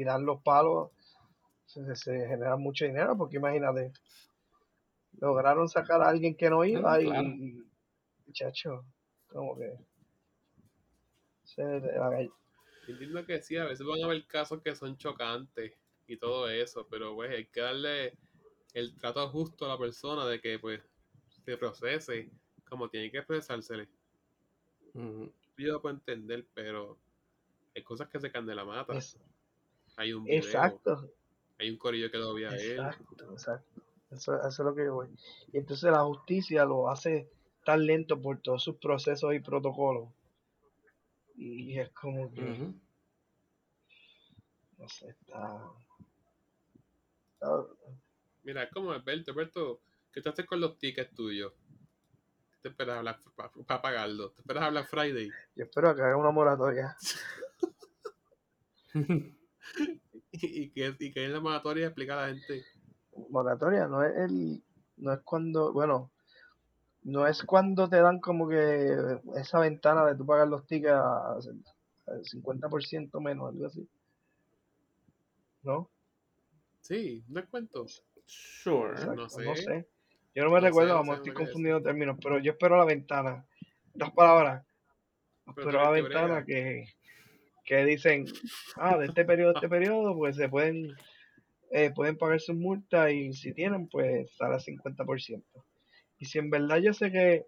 [0.05, 0.91] dan los palos,
[1.67, 3.93] se, se genera mucho dinero, porque imagínate,
[5.19, 7.29] lograron sacar a alguien que no iba y, claro.
[7.29, 7.65] y-
[9.29, 9.73] como que
[11.45, 12.29] se, la-
[12.89, 15.73] Entiendo que sí, a veces van a haber casos que son chocantes
[16.07, 18.17] y todo eso, pero pues hay que darle
[18.75, 20.81] el trato justo a la persona de que pues
[21.45, 22.31] se procese
[22.69, 23.89] como tiene que expresársele.
[24.95, 25.33] Ujú.
[25.59, 26.99] Yo lo puedo entender, pero
[27.75, 28.97] hay cosas que se caen de la mata.
[28.97, 29.19] es-
[29.97, 31.11] Hay un video, exacto,
[31.59, 32.61] hay un corillo que lo ve a él.
[32.73, 33.83] exacto, exacto.
[34.11, 35.09] Eso, eso es lo que yo voy.
[35.53, 37.31] Y entonces la justicia lo hace
[37.65, 40.09] tan lento por todos sus procesos y protocolos.
[41.37, 42.43] Y es como que,
[44.79, 45.71] no sé, está...
[47.35, 47.67] está-
[48.45, 49.81] Mira, es como Alberto, Alberto,
[50.13, 51.53] ¿qué te haces con los tickets tuyos?
[52.61, 53.19] ¿Te esperas hablar
[53.67, 54.35] para pagarlos?
[54.35, 55.31] ¿Te esperas hablar Friday?
[55.55, 56.97] Yo espero que haga una moratoria.
[60.33, 62.65] y, que, y que en la moratoria explica a la gente.
[63.31, 64.63] Moratoria no es el...
[64.97, 65.73] No es cuando...
[65.73, 66.13] Bueno,
[67.03, 71.33] no es cuando te dan como que esa ventana de tú pagar los tickets a,
[71.33, 71.41] a
[72.07, 73.89] 50% menos, algo así.
[75.63, 75.91] ¿No?
[76.81, 77.87] Sí, no es cuento.
[78.63, 78.93] Sure.
[78.93, 79.87] Exacto, No no sé.
[80.35, 83.45] Yo no me No recuerdo, vamos, estoy confundiendo términos, pero yo espero la ventana.
[83.93, 84.65] Dos palabras.
[85.55, 86.87] Pero Espero la ventana que,
[87.65, 88.27] que dicen,
[88.77, 90.95] ah, de este periodo a este periodo, pues se pueden,
[91.71, 95.43] eh, pueden pagar sus multas y si tienen, pues sale a 50%.
[96.19, 97.47] Y si en verdad yo sé que,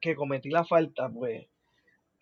[0.00, 1.46] que cometí la falta, pues,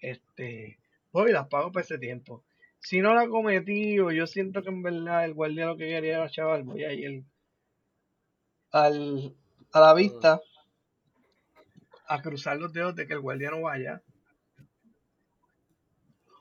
[0.01, 0.79] este,
[1.11, 2.45] voy y las pago por ese tiempo.
[2.79, 6.19] Si no la cometí o yo siento que en verdad el guardia lo que quería
[6.19, 7.25] era chaval, voy a ir
[8.71, 9.35] al,
[9.73, 10.41] a la vista
[12.07, 14.03] a cruzar los dedos de que el guardia no vaya.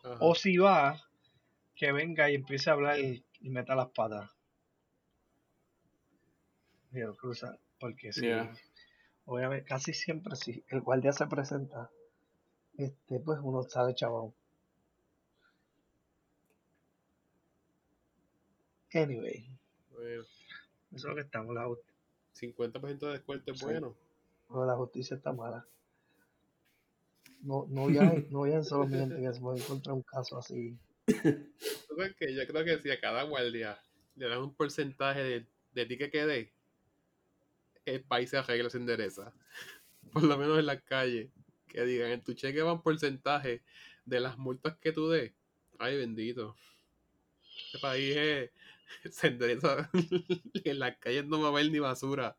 [0.03, 0.17] Ajá.
[0.19, 1.01] O si va,
[1.75, 4.29] que venga y empiece a hablar y, y meta las patas.
[7.17, 7.57] Cruza.
[7.79, 8.51] Porque si, Yeah.
[9.25, 11.91] obviamente, casi siempre si el guardia se presenta,
[12.77, 14.33] este, pues uno sale chabón.
[18.93, 19.47] Anyway,
[19.91, 20.27] Bueno, eso
[20.91, 21.53] es lo que estamos.
[21.53, 21.67] La,
[22.39, 23.65] 50% de descuento es Sí.
[23.65, 23.95] bueno.
[24.49, 25.65] no, la justicia está mala.
[27.41, 27.87] No, no
[28.21, 30.77] viajen, no gente que se puede encontrar un caso así.
[31.05, 32.33] ¿Tú sabes qué?
[32.35, 33.79] Yo creo que si a cada guardia
[34.15, 36.51] le dan un porcentaje de, de ti que quede,
[37.85, 39.33] el país se arregla, se endereza.
[40.13, 41.29] Por lo menos en las calles.
[41.67, 43.61] Que digan, en tu cheque va un porcentaje
[44.05, 45.33] de las multas que tú des.
[45.79, 46.55] Ay, bendito.
[47.65, 48.51] Este país es-
[49.11, 49.89] se endereza.
[50.63, 52.37] en las calles no va a haber ni basura.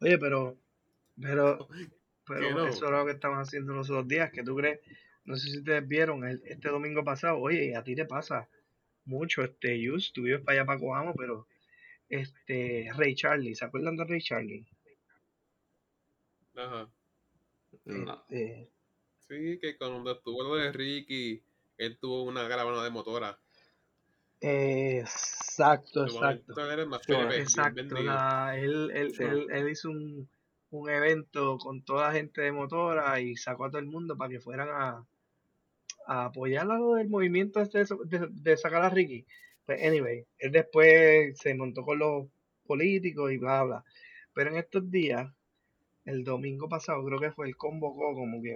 [0.00, 0.56] Oye, pero,
[1.20, 1.90] pero, ¿Qué
[2.26, 2.66] pero no?
[2.66, 4.80] eso es lo que estamos haciendo los otros días, que tú crees,
[5.24, 8.48] no sé si ustedes vieron el- este domingo pasado, oye, a ti te pasa
[9.04, 11.46] mucho, este, Yus, tú vives para allá para Coamo, pero,
[12.08, 14.66] este, Ray Charlie, ¿se acuerdan de Ray Charlie?
[16.56, 16.90] Ajá.
[17.72, 18.68] Este,
[19.28, 21.40] Sí, que cuando estuvo lo de Ricky,
[21.78, 23.38] él tuvo una caravana de motora.
[24.40, 26.54] Exacto, exacto.
[27.40, 30.28] Exacto, la- él, él, él, él hizo un,
[30.70, 34.30] un evento con toda la gente de motora y sacó a todo el mundo para
[34.30, 35.06] que fueran a,
[36.06, 39.26] a apoyar a lo del movimiento este de, de, de sacar a Ricky.
[39.64, 42.26] Pues, anyway, él después se montó con los
[42.64, 43.84] políticos y bla, bla.
[44.34, 45.30] Pero en estos días,
[46.04, 48.54] el domingo pasado, creo que fue, él convocó como que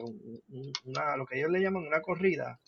[0.85, 2.61] una, lo que ellos le llaman una corrida,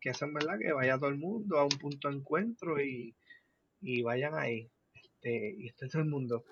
[0.00, 3.14] que es en verdad que vaya todo el mundo a un punto de encuentro y,
[3.80, 4.70] y vayan ahí.
[4.94, 6.44] Este, y esté todo el mundo.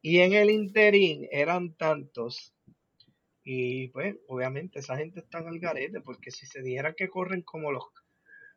[0.00, 2.54] Y en el interín eran tantos.
[3.44, 7.42] Y pues, obviamente, esa gente está en el garete, porque si se dijera que corren
[7.42, 7.84] como los,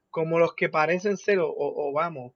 [0.10, 2.34] como los que parecen ser, o, vamos,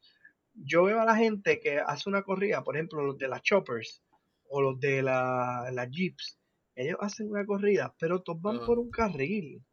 [0.54, 4.04] yo veo a la gente que hace una corrida, por ejemplo, los de las choppers
[4.50, 6.40] o los de la, las jeeps,
[6.76, 9.64] ellos hacen una corrida, pero todos van por un carril.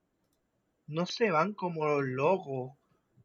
[0.86, 2.72] No se van como los locos,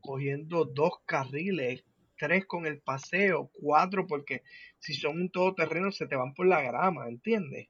[0.02, 1.84] cogiendo dos carriles,
[2.18, 4.44] tres con el paseo, cuatro, porque
[4.80, 7.70] si son un todoterreno se te van por la grama, ¿entiendes?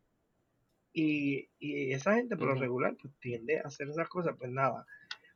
[0.94, 4.86] Y, y esa gente por lo regular pues, tiende a hacer esas cosas, pues nada.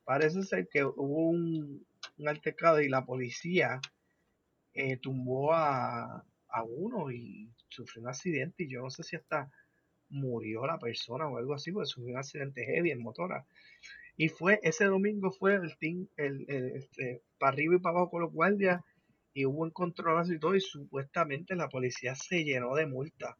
[0.03, 1.85] Parece ser que hubo un,
[2.17, 3.79] un altercado y la policía
[4.73, 9.49] eh, tumbó a, a uno y sufrió un accidente y yo no sé si hasta
[10.09, 13.45] murió la persona o algo así, porque sufrió un accidente heavy en motora.
[14.17, 18.21] Y fue, ese domingo fue el team, el, este, para arriba y para abajo con
[18.21, 18.81] los guardias
[19.33, 23.35] y hubo encontronazo y todo y supuestamente la policía se llenó de multas,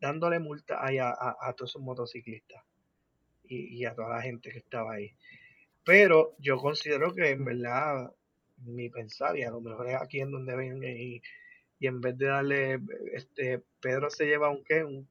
[0.00, 2.64] dándole multa a, a, todos esos motociclistas
[3.44, 5.12] y, a toda la gente que estaba ahí.
[5.84, 8.12] Pero yo considero que en verdad
[8.64, 11.22] mi pensar, y a lo mejor es aquí en donde ven y,
[11.78, 12.80] y en vez de darle,
[13.12, 15.08] este, Pedro se lleva un qué, un,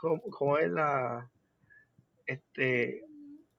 [0.00, 1.30] ¿cómo, es la,
[2.26, 3.04] este,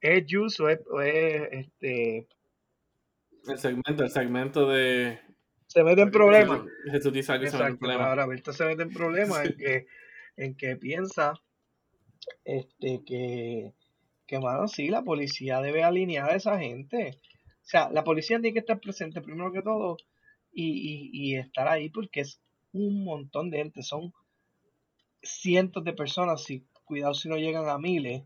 [0.01, 2.27] es juice o es, este...
[3.47, 5.19] El segmento, el segmento de...
[5.67, 6.61] Se mete en problemas.
[6.91, 8.07] Jesús dice que se mete en problemas.
[8.07, 9.87] Ahora, Berto se mete en problemas en que,
[10.37, 11.33] en que piensa
[12.43, 13.73] este, que,
[14.27, 17.19] que, mano, sí, la policía debe alinear a esa gente.
[17.45, 19.97] O sea, la policía tiene que estar presente primero que todo
[20.53, 22.39] y, y, estar ahí porque es
[22.71, 24.13] un montón de gente, son
[25.21, 28.23] cientos de personas, y cuidado si no llegan a miles,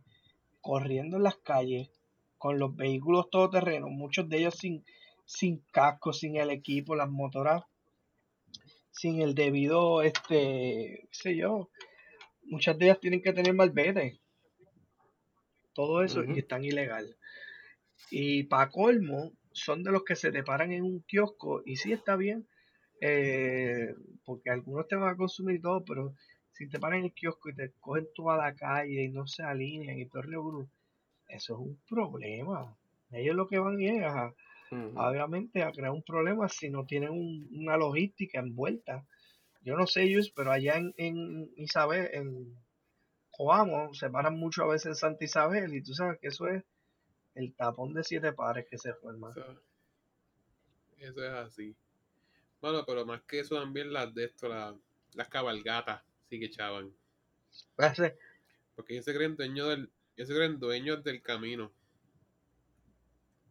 [0.61, 1.89] corriendo en las calles
[2.37, 4.85] con los vehículos todoterrenos, muchos de ellos sin,
[5.25, 7.63] sin casco, sin el equipo, las motoras
[8.99, 11.69] sin el debido, este, qué sé yo,
[12.43, 14.19] muchas de ellas tienen que tener malvete,
[15.73, 17.15] todo eso y están ilegal.
[18.11, 21.93] Y para colmo, son de los que se te paran en un kiosco y sí
[21.93, 22.45] está bien,
[22.99, 23.95] eh,
[24.25, 26.13] porque algunos te van a consumir todo, pero
[26.59, 29.43] si te paran en el kiosco y te cogen toda la calle y no se
[29.43, 30.67] alinean y todo el
[31.29, 32.77] eso es un problema.
[33.11, 34.33] Ellos lo que van es a,
[34.71, 37.11] obviamente a crear un problema si no tienen
[37.51, 39.07] una logística envuelta.
[39.61, 42.57] Yo no sé ellos, pero allá en, en Isabel, en
[43.31, 46.65] Coamo, se paran mucho a veces en Santa Isabel y tú sabes que eso es
[47.35, 49.33] el tapón de siete pares que se forma.
[50.97, 51.73] Eso, es así.
[52.59, 56.93] Bueno, pero más que eso también las de esto, las cabalgatas sí que echaban.
[58.75, 61.71] Porque ellos se creen dueños del, ellos se creen dueños del camino.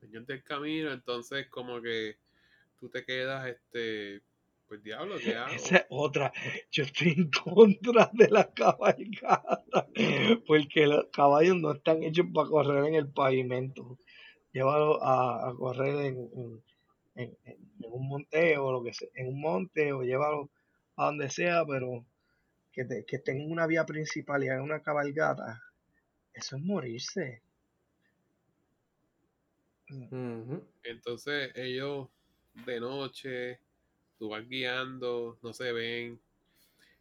[0.00, 2.16] Dueños del camino, entonces como que
[2.78, 4.22] tú te quedas este
[4.68, 5.54] pues diablo, ¿qué hago?
[5.54, 6.32] Esa es otra.
[6.70, 9.86] Yo estoy en contra de las cabalgatas.
[10.46, 13.98] Porque los caballos no están hechos para correr en el pavimento.
[14.52, 16.62] Llévalo a, correr en,
[17.14, 17.36] en,
[17.80, 20.50] un monte o lo que sea, en un monte o llévalo
[20.96, 22.04] a donde sea, pero
[22.72, 25.62] que, te, que estén en una vía principal y hagan una cabalgata,
[26.32, 27.42] eso es morirse.
[30.82, 32.08] Entonces ellos
[32.66, 33.60] de noche
[34.18, 36.20] tú vas guiando, no se ven,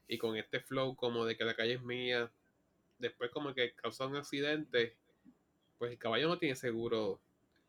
[0.08, 2.32] y con este flow como de que la calle es mía,
[3.00, 4.96] después como que causa un accidente,
[5.78, 7.20] pues el caballo no tiene seguro,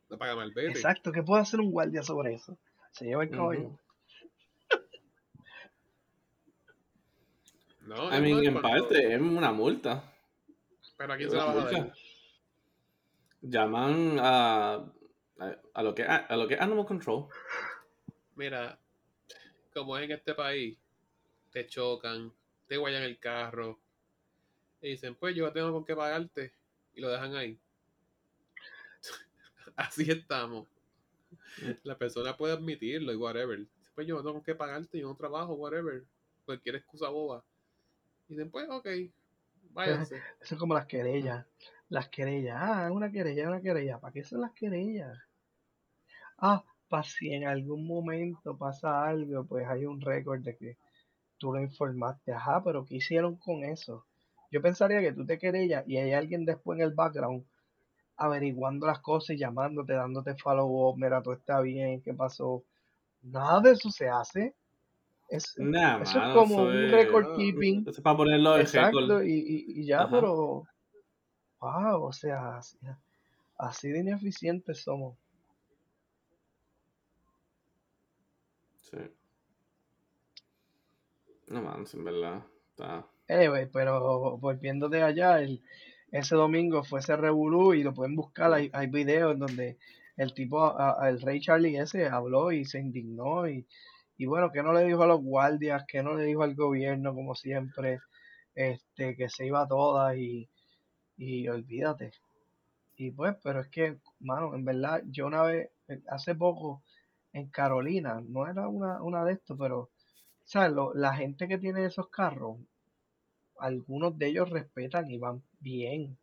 [0.09, 0.53] no paga mal.
[0.57, 2.57] Exacto, ¿qué puede hacer un guardia sobre eso?
[2.93, 3.79] Se lleva el caballo.
[7.89, 10.05] No, I mean, en parte es una multa.
[10.99, 11.93] Pero aquí se la va a
[13.41, 14.85] Llaman a,
[15.73, 17.29] a, lo que a lo que Animal Control.
[18.37, 18.79] Mira,
[19.73, 20.77] como es en este país,
[21.51, 22.31] te chocan,
[22.67, 23.79] te guayan el carro
[24.83, 26.53] y dicen, pues yo tengo con qué pagarte
[26.95, 27.59] y lo dejan ahí.
[29.77, 30.69] Así estamos.
[31.85, 33.65] La persona puede admitirlo y whatever.
[33.95, 36.05] Pues yo no tengo con qué pagarte, yo no trabajo, whatever.
[36.45, 37.43] Cualquier excusa boba.
[38.29, 38.87] Y dicen, pues ok,
[39.71, 40.17] váyanse.
[40.41, 41.47] Eso es como las querellas.
[41.89, 42.57] Las querellas.
[42.61, 43.99] Ah, una querella, una querella.
[43.99, 45.17] ¿Para qué son las querellas?
[46.39, 50.77] Ah, para si en algún momento pasa algo, pues hay un récord de que
[51.39, 52.33] tú lo informaste.
[52.33, 54.07] Ajá, pero ¿qué hicieron con eso?
[54.51, 57.45] Yo pensaría que tú te querellas y hay alguien después en el background
[58.17, 62.65] averiguando las cosas y llamándote, dándote follow up, mira, todo está bien, ¿qué pasó?
[63.23, 64.55] Nada de eso se hace.
[65.29, 67.83] Es, Nah, eso es como eso un record keeping.
[67.83, 70.11] Eso es para ponerlo en Exacto, y, y, y ya, Ajá.
[70.11, 70.65] pero.
[71.61, 72.79] Wow, o sea, así,
[73.59, 75.17] así de ineficientes somos.
[78.77, 78.97] Sí.
[81.49, 82.43] No, man, en verdad.
[82.71, 83.07] Está...
[83.29, 85.63] Anyway, pero volviendo de allá, el,
[86.11, 88.53] ese domingo fue ese revolú y lo pueden buscar.
[88.53, 89.79] Hay, hay videos en donde
[90.17, 93.49] el tipo, a- a- el rey Charlie ese, habló y se indignó.
[93.49, 93.67] Y,
[94.19, 97.15] y bueno, que no le dijo a los guardias, que no le dijo al gobierno,
[97.15, 98.01] como siempre,
[98.55, 100.51] este, que se iba a todas y,
[101.19, 102.13] y olvídate.
[102.97, 105.71] Y pues, pero es que, mano, en verdad, yo una vez,
[106.09, 106.83] hace poco,
[107.33, 109.91] en Carolina, no era una, una de estos, pero,
[110.45, 110.73] ¿sabes?
[110.73, 112.59] Lo- la gente que tiene esos carros,
[113.59, 116.17] algunos de ellos respetan y van bien,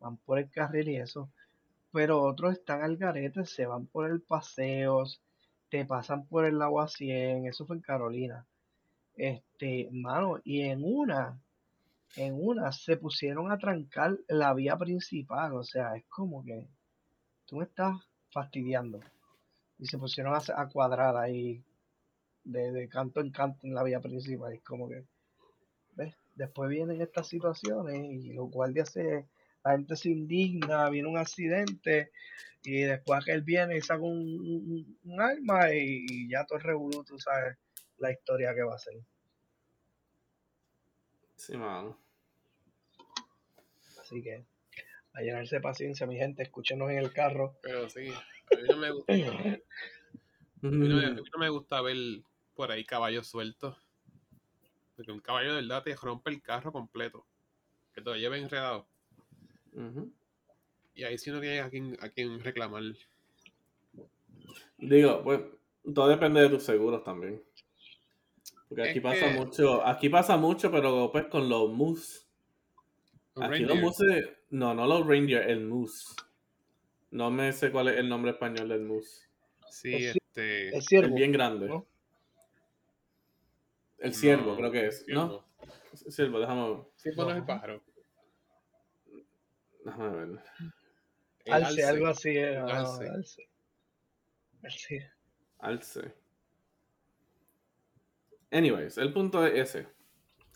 [0.00, 1.30] van por el carril y eso,
[1.92, 5.04] pero otros están al garete, se van por el paseo,
[5.68, 8.46] te pasan por el agua 100, eso fue en Carolina.
[9.14, 11.40] Este, mano, y en una,
[12.16, 16.68] en una se pusieron a trancar la vía principal, o sea, es como que
[17.46, 17.96] tú me estás
[18.30, 19.00] fastidiando.
[19.78, 21.62] Y se pusieron a, a cuadrar ahí
[22.44, 25.04] de, de canto en canto en la vía principal, es como que,
[25.94, 26.14] ¿ves?
[26.34, 29.26] Después vienen estas situaciones y los guardias se,
[29.64, 32.10] la gente se indigna, viene un accidente
[32.62, 36.64] y después aquel viene y saca un, un- un arma y, y ya todo es
[36.64, 37.56] revolú, tú sabes
[37.98, 38.94] la historia que va a ser.
[41.36, 41.96] Sí, man.
[44.00, 44.44] Así que
[45.14, 47.56] a llenarse de paciencia, mi gente, escúchenos en el carro.
[47.62, 49.12] Pero sí, a mí no me gusta.
[49.12, 51.96] A mí no, me- a mí no me gusta ver
[52.54, 53.76] por ahí caballos sueltos.
[54.96, 57.26] Porque un caballo de verdad te rompe el carro completo.
[57.92, 58.88] Que te lo lleve enredado.
[60.94, 62.82] Y ahí sí no tiene a quien, a quien reclamar.
[64.78, 65.40] Digo, pues,
[65.94, 67.42] todo depende de tus seguros también.
[68.68, 72.20] Porque Es aquí pasa que- mucho, aquí pasa mucho, pero pues con los moose.
[73.36, 73.68] Aquí reindeer.
[73.70, 76.14] los moose, no, no los reindeer, el moose.
[77.10, 79.26] No me sé cuál es el nombre español del moose.
[79.70, 80.68] Sí, Es- este.
[80.68, 81.14] Es El cierto.
[81.14, 81.66] bien grande.
[81.68, 81.86] ¿no?
[83.98, 85.44] El ciervo, no, creo que es, ¿no?
[85.94, 86.10] ciervo.
[86.10, 87.46] Ciervo, déjame, Ciervo no es el No.
[87.46, 87.82] pájaro.
[89.88, 90.42] Déjame ver.
[91.44, 92.30] El Alce, algo así.
[92.36, 93.08] eh, alce.
[93.08, 93.48] alce.
[94.62, 95.10] Alce.
[95.60, 96.14] Alce.
[98.50, 99.88] Anyways, el punto es ese.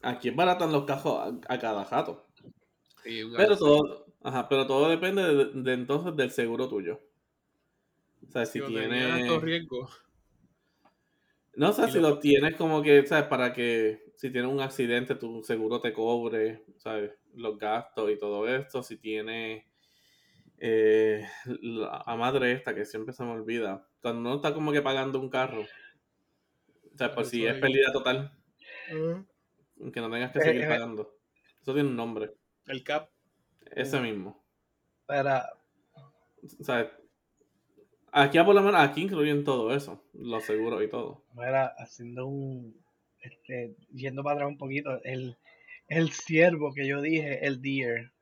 [0.03, 1.18] Aquí baratan los cajos
[1.49, 2.26] a, a cada jato.
[3.05, 7.01] Sí, Pero todo, ajá, pero todo depende de, de entonces del seguro tuyo.
[8.26, 9.22] O sea, si Digo, tenía tiene...
[9.22, 9.89] alto riesgo.
[11.55, 13.26] No sé si lo- lo tienes como que, ¿sabes?
[13.26, 17.11] Para que si tienes un accidente tu seguro te cobre, ¿sabes?
[17.35, 18.81] Los gastos y todo esto.
[18.81, 19.64] Si tienes
[20.59, 21.27] eh,
[21.61, 23.85] la a madre esta que siempre se me olvida.
[24.01, 25.62] Cuando uno está como que pagando un carro.
[25.62, 28.31] O sea, por si es pérdida total,
[29.93, 30.68] que no tengas que seguir Eh, eh.
[30.68, 31.16] pagando.
[31.61, 32.31] Eso tiene un nombre.
[32.68, 33.09] El cap.
[33.73, 34.41] Ese mismo.
[35.05, 35.53] Para,
[36.61, 36.97] O sea,
[38.12, 40.01] aquí por lo menos, aquí incluyen todo eso.
[40.12, 41.25] Los seguros y todo.
[41.45, 42.82] era haciendo un.
[43.23, 45.37] Este, yendo para atrás un poquito, el,
[45.89, 48.12] el ciervo que yo dije, el deer.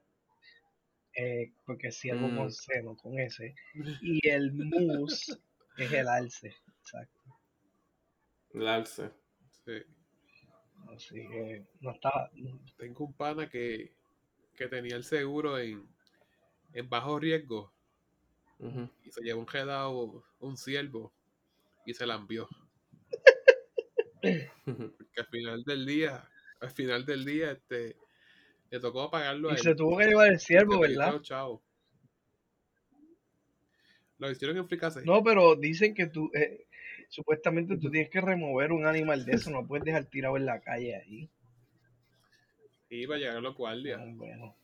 [1.16, 2.36] Eh, porque ciervo Mm.
[2.36, 3.54] con C, no con S.
[4.02, 5.36] Y el moose
[5.76, 6.54] es el alce.
[6.80, 7.38] Exacto.
[8.54, 9.10] El alce.
[9.64, 9.82] Sí.
[10.94, 12.30] Así que no estaba.
[12.76, 13.92] Tengo un pana que,
[14.56, 15.86] que tenía el seguro en,
[16.72, 17.72] en bajo riesgo
[19.04, 21.12] y se llevó un redado un ciervo
[21.86, 22.48] y se la envió.
[24.20, 26.28] Porque al final del día,
[26.60, 27.96] al final del día, este,
[28.70, 29.62] le tocó pagarlo a Y él.
[29.62, 31.20] se tuvo que llevar el ciervo, porque ¿verdad?
[31.22, 31.62] chao.
[34.18, 35.02] Lo hicieron en Fricase.
[35.04, 36.66] No, pero dicen que tú, eh,
[37.08, 40.60] supuestamente tú tienes que remover un animal de eso, no puedes dejar tirado en la
[40.60, 41.30] calle ahí.
[42.90, 44.00] Y iba a llegar a los guardias.
[44.02, 44.56] Ah, Bueno,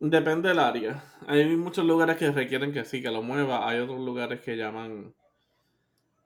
[0.00, 1.04] Depende del área.
[1.28, 3.68] Hay muchos lugares que requieren que sí, que lo mueva.
[3.68, 5.14] Hay otros lugares que llaman.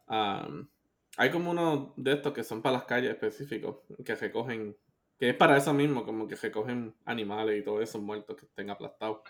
[0.07, 0.69] Am,
[1.17, 4.77] hay como unos de estos que son para las calles específicos, que recogen.
[5.19, 8.69] Que es para eso mismo, como que recogen animales y todo eso muertos que estén
[8.69, 9.21] aplastados.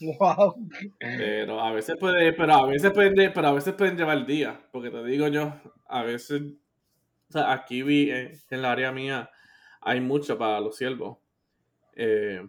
[0.00, 0.54] wow.
[1.00, 4.56] Pero a veces puede, pero a veces pueden, pero a veces pueden llevar días.
[4.70, 5.52] Porque te digo yo,
[5.86, 6.42] a veces.
[7.30, 9.30] O sea, aquí vi eh, en la área mía
[9.80, 11.18] hay mucho para los ciervos.
[11.96, 12.46] Eh,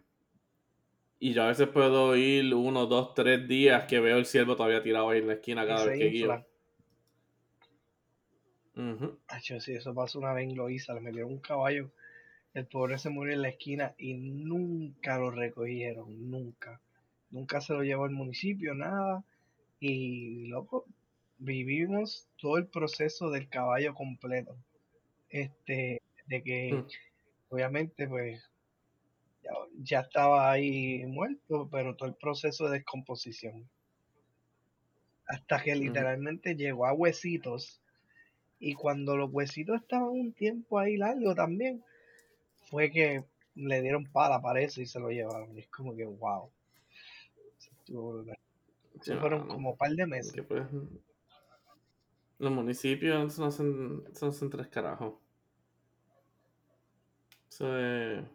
[1.19, 4.83] y yo a veces puedo ir uno, dos, tres días que veo el ciervo todavía
[4.83, 6.45] tirado ahí en la esquina cada vez que guío.
[8.75, 8.93] Infla.
[9.07, 9.19] Ujú.
[9.27, 11.91] Acho, sí, eso pasó una vez en Loíza, le metieron un caballo,
[12.53, 16.81] el pobre se murió en la esquina y nunca lo recogieron, nunca.
[17.31, 19.23] Nunca se lo llevó el municipio, nada.
[19.79, 20.85] Y, loco,
[21.39, 24.57] vivimos todo el proceso del caballo completo.
[25.29, 26.87] Este, de que, Mm.
[27.49, 28.43] obviamente, pues,
[29.43, 33.69] ya, ya estaba ahí muerto, pero todo el proceso de descomposición.
[35.27, 37.84] Hasta que literalmente llegó a huesitos.
[38.59, 41.83] Y cuando los huesitos estaban un tiempo ahí largo también,
[42.69, 43.23] fue que
[43.55, 45.55] le dieron pala, parece, y se lo llevaron.
[45.55, 46.49] Y es como que, wow.
[47.87, 48.25] Eso
[49.01, 50.33] Eso fueron como un par de meses.
[50.33, 50.65] Que, pues,
[52.37, 55.13] los municipios eso no hacen, eso no hacen tres carajos.
[57.49, 58.25] Eso es.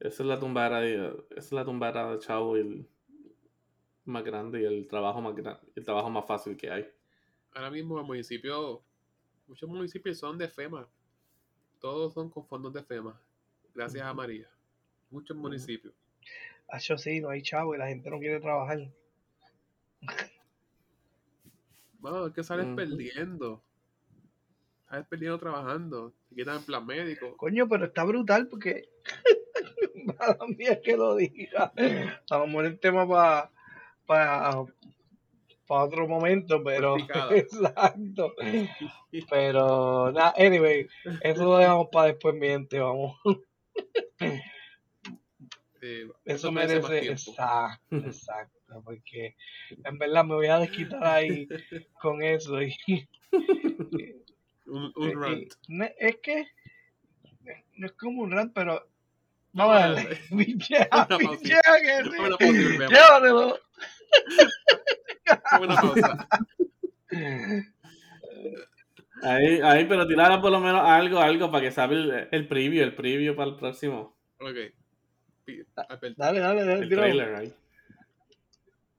[0.00, 2.88] Esa es la tumbara de, esa es la tumbara de Chavo y el
[4.04, 6.88] más grande y el trabajo más grande, el trabajo más fácil que hay.
[7.52, 8.80] Ahora mismo los municipios,
[9.48, 10.86] muchos municipios son de FEMA.
[11.80, 13.20] Todos son con fondos de FEMA.
[13.74, 14.12] Gracias a.
[14.12, 14.48] María.
[15.10, 15.94] Muchos municipios.
[16.68, 18.90] Ah, yo sí, no hay chavo y la gente no quiere trabajar.
[22.00, 23.62] Mano, es que sales perdiendo.
[24.88, 26.12] Sales perdiendo trabajando.
[26.28, 27.36] Te quitan el plan médico.
[27.36, 28.90] Coño, pero está brutal porque.
[30.04, 31.72] Mala mía que lo diga.
[32.30, 33.50] A lo mejor el tema para.
[34.06, 34.66] Para.
[35.68, 36.96] Para otro momento, pero.
[37.30, 38.34] Exacto.
[39.30, 40.10] Pero.
[40.12, 40.88] Nada, anyway.
[41.20, 42.80] Eso lo dejamos para después, mi gente.
[42.80, 43.16] Vamos.
[45.80, 47.10] Eh, Eso merece.
[47.10, 48.82] Exacto, exacto.
[48.84, 49.36] Porque
[49.84, 51.46] en verdad me voy a desquitar ahí
[52.02, 52.60] con eso.
[52.62, 52.74] Y,
[54.66, 55.52] Un, y- un rant.
[55.68, 56.46] y- es que.
[57.76, 58.88] No es como un rant, pero.
[59.52, 60.18] Vamos a darle.
[60.36, 60.88] Pichea,
[65.60, 66.28] Una pausa.
[67.10, 67.74] Una.
[69.22, 72.84] Ahí, ahí, pero tirara por lo menos algo, algo para que sabe el, el preview,
[72.84, 74.16] el preview para el próximo.
[74.38, 74.54] Ok.
[75.44, 76.14] Pi- Alberto.
[76.16, 76.82] Dale, dale, dale.
[76.82, 77.02] El tira.
[77.02, 77.52] trailer ahí.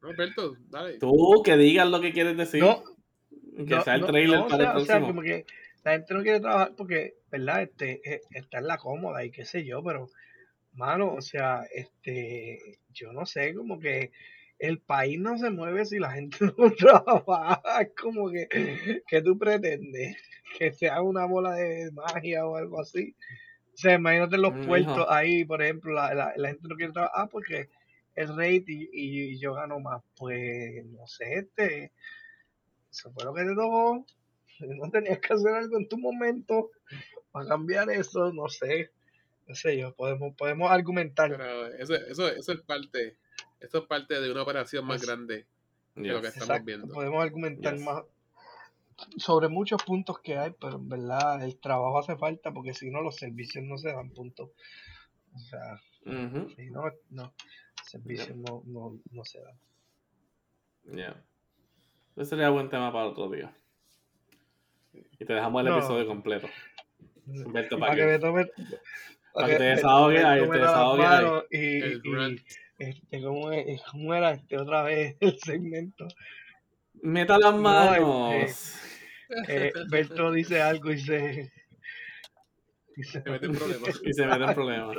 [0.02, 0.98] No, Alberto, dale.
[0.98, 2.62] Tú que digas lo que quieres decir.
[2.62, 2.84] No,
[3.56, 5.08] que no, sea el trailer no, o para sea, el o sea, próximo.
[5.08, 5.46] como que
[5.84, 7.62] la gente no quiere trabajar porque, ¿verdad?
[7.64, 10.10] Este, eh, está en la cómoda y qué sé yo, pero,
[10.74, 14.12] mano, o sea, este, yo no sé, como que
[14.60, 18.48] el país no se mueve si la gente no trabaja, es como que,
[19.08, 20.18] que tú pretendes
[20.58, 23.16] que sea una bola de magia o algo así.
[23.74, 26.76] O sea, imagínate en los Mm, puertos ahí, por ejemplo, la, la, la gente no
[26.76, 27.70] quiere trabajar ah, porque
[28.16, 30.04] el rate y, y yo gano más.
[30.18, 31.94] Pues, no sé, este,
[32.92, 34.06] eso fue lo que te tocó.
[34.60, 36.70] No tenías que hacer algo en tu momento
[37.32, 38.92] para cambiar eso, no sé.
[39.48, 41.32] No sé yo, podemos, podemos argumentar.
[41.32, 43.18] Pero eso, eso, eso es parte.
[43.60, 45.46] Eso es parte de una operación más Es- grande
[45.96, 46.94] de lo que estamos Exacto, viendo.
[46.94, 47.84] podemos argumentar Yes.
[47.84, 48.04] más
[49.18, 53.02] sobre muchos puntos que hay, pero en verdad el trabajo hace falta porque si no
[53.02, 54.52] los servicios no se dan punto.
[55.34, 57.34] O sea, si no, no, los
[57.90, 59.58] servicios no, no, no se dan.
[60.96, 61.24] Yeah.
[62.16, 63.56] Ese sería buen tema para otro día.
[64.94, 65.78] Y te dejamos el No.
[65.78, 66.48] episodio completo.
[67.28, 68.48] Humberto, para para que que- me tome
[69.34, 71.26] para que te desahogues ahí, te desahogues ahí.
[71.52, 72.42] y, El y, rant.
[72.80, 76.08] Este, ¿cómo, es- cómo era este otra vez el segmento?
[77.02, 78.76] Meta las No, manos.
[79.48, 81.52] Eh, Berto dice algo y se...
[82.98, 83.90] y se- Se mete en problemas.
[84.04, 84.98] Y se mete en problemas.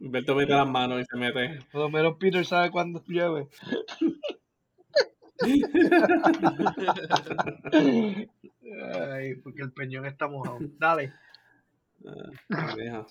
[0.00, 1.60] Humberto mete las manos y se mete.
[1.70, 3.48] por lo menos Peter sabe cuándo llueve.
[9.12, 10.58] Ay, porque el peñón está mojado.
[10.78, 11.12] Dale.
[12.50, 13.06] Ah, deja.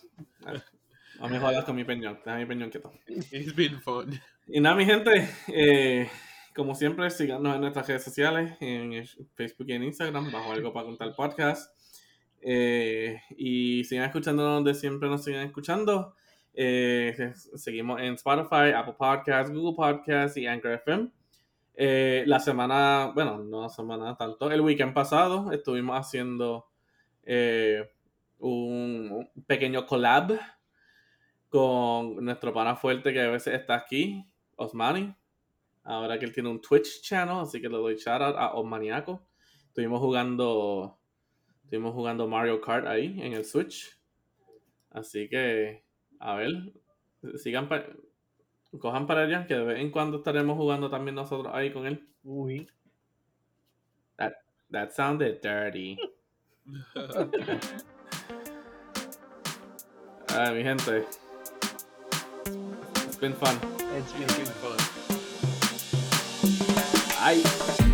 [1.20, 2.20] No me jodas con mi peñón.
[2.24, 2.91] Deja mi peñón quieto.
[3.08, 4.20] It's been fun.
[4.47, 6.10] Y nada, mi gente, eh,
[6.55, 9.05] como siempre, síganos en nuestras redes sociales, en
[9.36, 11.78] Facebook y en Instagram, bajo algo para contar podcast.
[12.41, 16.16] Eh, y sigan escuchándonos donde siempre nos sigan escuchando.
[16.53, 21.12] Eh, seguimos en Spotify, Apple Podcasts, Google Podcasts y Anchor FM.
[21.76, 26.68] Eh, la semana, bueno, no la semana tanto, el weekend pasado estuvimos haciendo
[28.39, 30.39] un pequeño collab
[31.50, 34.26] con nuestro pana fuerte que a veces está aquí,
[34.56, 35.14] Osmani.
[35.84, 39.26] Ahora que él tiene un Twitch channel, así que le doy shout out a Osmaniaco.
[39.68, 41.00] Estuvimos jugando,
[41.64, 43.98] estuvimos jugando Mario Kart ahí en el Switch.
[44.89, 45.84] Así que,
[46.20, 46.74] a ver,
[47.36, 47.86] sigan pa-
[48.80, 52.08] cojan para allá, que de vez en cuando estaremos jugando también nosotros ahí con él.
[52.24, 52.68] Uy.
[54.70, 55.98] That sounded dirty.
[60.36, 61.06] Ay, mi gente.
[63.20, 63.57] It's been fun.
[63.95, 64.78] It's been It's been fun.
[67.20, 67.87] Bye.